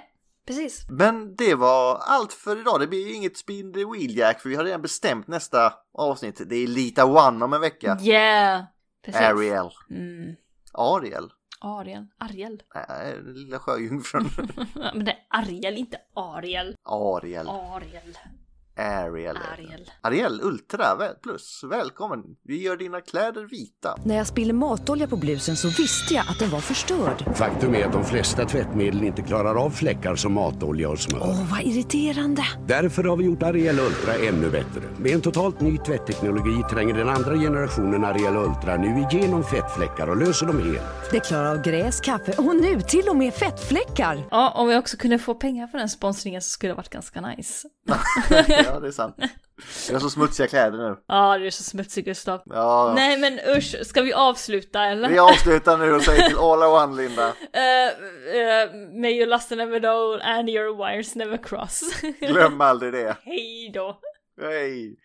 precis. 0.47 0.85
Men 0.89 1.35
det 1.35 1.55
var 1.55 1.97
allt 1.97 2.33
för 2.33 2.59
idag. 2.59 2.79
Det 2.79 2.87
blir 2.87 3.15
inget 3.15 3.37
spin 3.37 3.73
the 3.73 3.85
wheel 3.85 4.17
jack 4.17 4.41
för 4.41 4.49
vi 4.49 4.55
har 4.55 4.63
redan 4.63 4.81
bestämt 4.81 5.27
nästa 5.27 5.73
avsnitt. 5.93 6.41
Det 6.49 6.55
är 6.55 6.67
Lita 6.67 7.05
One 7.05 7.45
om 7.45 7.53
en 7.53 7.61
vecka. 7.61 7.97
Yeah, 8.01 8.63
precis. 9.05 9.21
Ariel. 9.21 9.69
Mm. 9.89 10.35
Ariel. 10.73 11.29
Ariel. 11.59 12.05
Ariel. 12.17 12.63
Nej, 12.75 13.13
den 13.23 13.33
lilla 13.33 13.59
sjöjungfrun. 13.59 14.29
Men 14.73 15.05
det 15.05 15.11
är 15.11 15.17
Ariel, 15.29 15.77
inte 15.77 15.97
Ariel. 16.15 16.75
Ariel. 16.83 17.47
Ariel. 17.49 18.17
Ariel. 18.77 19.37
Ariel. 19.53 19.91
Ariel 20.01 20.41
Ultra 20.43 20.95
plus, 21.23 21.61
välkommen. 21.69 22.19
Vi 22.43 22.61
gör 22.61 22.77
dina 22.77 23.01
kläder 23.01 23.43
vita. 23.43 23.97
När 24.03 24.15
jag 24.15 24.27
spiller 24.27 24.53
matolja 24.53 25.07
på 25.07 25.17
blusen 25.17 25.55
så 25.55 25.67
visste 25.67 26.13
jag 26.13 26.25
att 26.29 26.39
den 26.39 26.49
var 26.49 26.59
förstörd. 26.59 27.35
Faktum 27.35 27.75
är 27.75 27.85
att 27.85 27.93
de 27.93 28.05
flesta 28.05 28.45
tvättmedel 28.45 29.03
inte 29.03 29.21
klarar 29.21 29.55
av 29.65 29.69
fläckar 29.69 30.15
som 30.15 30.33
matolja 30.33 30.89
och 30.89 30.99
smör. 30.99 31.21
Åh, 31.21 31.51
vad 31.51 31.61
irriterande! 31.61 32.43
Därför 32.67 33.03
har 33.03 33.17
vi 33.17 33.25
gjort 33.25 33.43
Ariel 33.43 33.79
Ultra 33.79 34.13
ännu 34.13 34.49
bättre. 34.49 34.81
Med 34.97 35.11
en 35.11 35.21
totalt 35.21 35.61
ny 35.61 35.77
tvättteknologi 35.77 36.63
tränger 36.69 36.93
den 36.93 37.09
andra 37.09 37.35
generationen 37.35 38.05
Ariel 38.05 38.35
Ultra 38.35 38.77
nu 38.77 39.07
igenom 39.11 39.43
fettfläckar 39.43 40.07
och 40.09 40.17
löser 40.17 40.45
dem 40.45 40.63
helt. 40.63 41.11
Det 41.11 41.19
klarar 41.19 41.51
av 41.51 41.61
gräs, 41.61 42.01
kaffe 42.01 42.33
och 42.37 42.55
nu 42.55 42.81
till 42.81 43.09
och 43.09 43.15
med 43.15 43.33
fettfläckar. 43.33 44.27
Ja, 44.31 44.51
om 44.55 44.67
vi 44.67 44.77
också 44.77 44.97
kunde 44.97 45.19
få 45.19 45.35
pengar 45.35 45.67
för 45.67 45.77
den 45.77 45.89
sponsringen 45.89 46.41
så 46.41 46.49
skulle 46.49 46.71
det 46.71 46.77
varit 46.77 46.89
ganska 46.89 47.21
nice. 47.21 47.67
ja, 48.65 48.79
det 48.79 48.87
är 48.87 48.91
sant. 48.91 49.15
Jag 49.87 49.95
har 49.95 49.99
så 49.99 50.09
smutsiga 50.09 50.47
kläder 50.47 50.77
nu. 50.77 50.97
Ja, 51.07 51.37
du 51.37 51.45
är 51.47 51.51
så 51.51 51.63
smutsig 51.63 52.05
Gustav. 52.05 52.41
Ja, 52.45 52.93
Nej 52.95 53.17
men 53.17 53.39
usch, 53.57 53.75
ska 53.87 54.01
vi 54.01 54.13
avsluta 54.13 54.83
eller? 54.85 55.09
vi 55.09 55.19
avslutar 55.19 55.77
nu 55.77 55.93
och 55.93 56.01
säger 56.01 56.27
till 56.29 56.37
all 56.37 56.63
I 56.63 56.65
one, 56.65 57.01
Linda. 57.01 57.27
Eh, 57.53 57.87
eh, 58.37 58.69
may 59.01 59.11
your 59.17 59.27
lust 59.27 59.51
never 59.51 59.79
know 59.79 60.19
and 60.23 60.49
your 60.49 60.77
wires 60.77 61.15
never 61.15 61.37
cross. 61.37 61.81
Glöm 62.19 62.61
aldrig 62.61 62.93
det. 62.93 63.17
Hej 63.23 63.71
då. 63.73 63.99
Hej! 64.41 64.95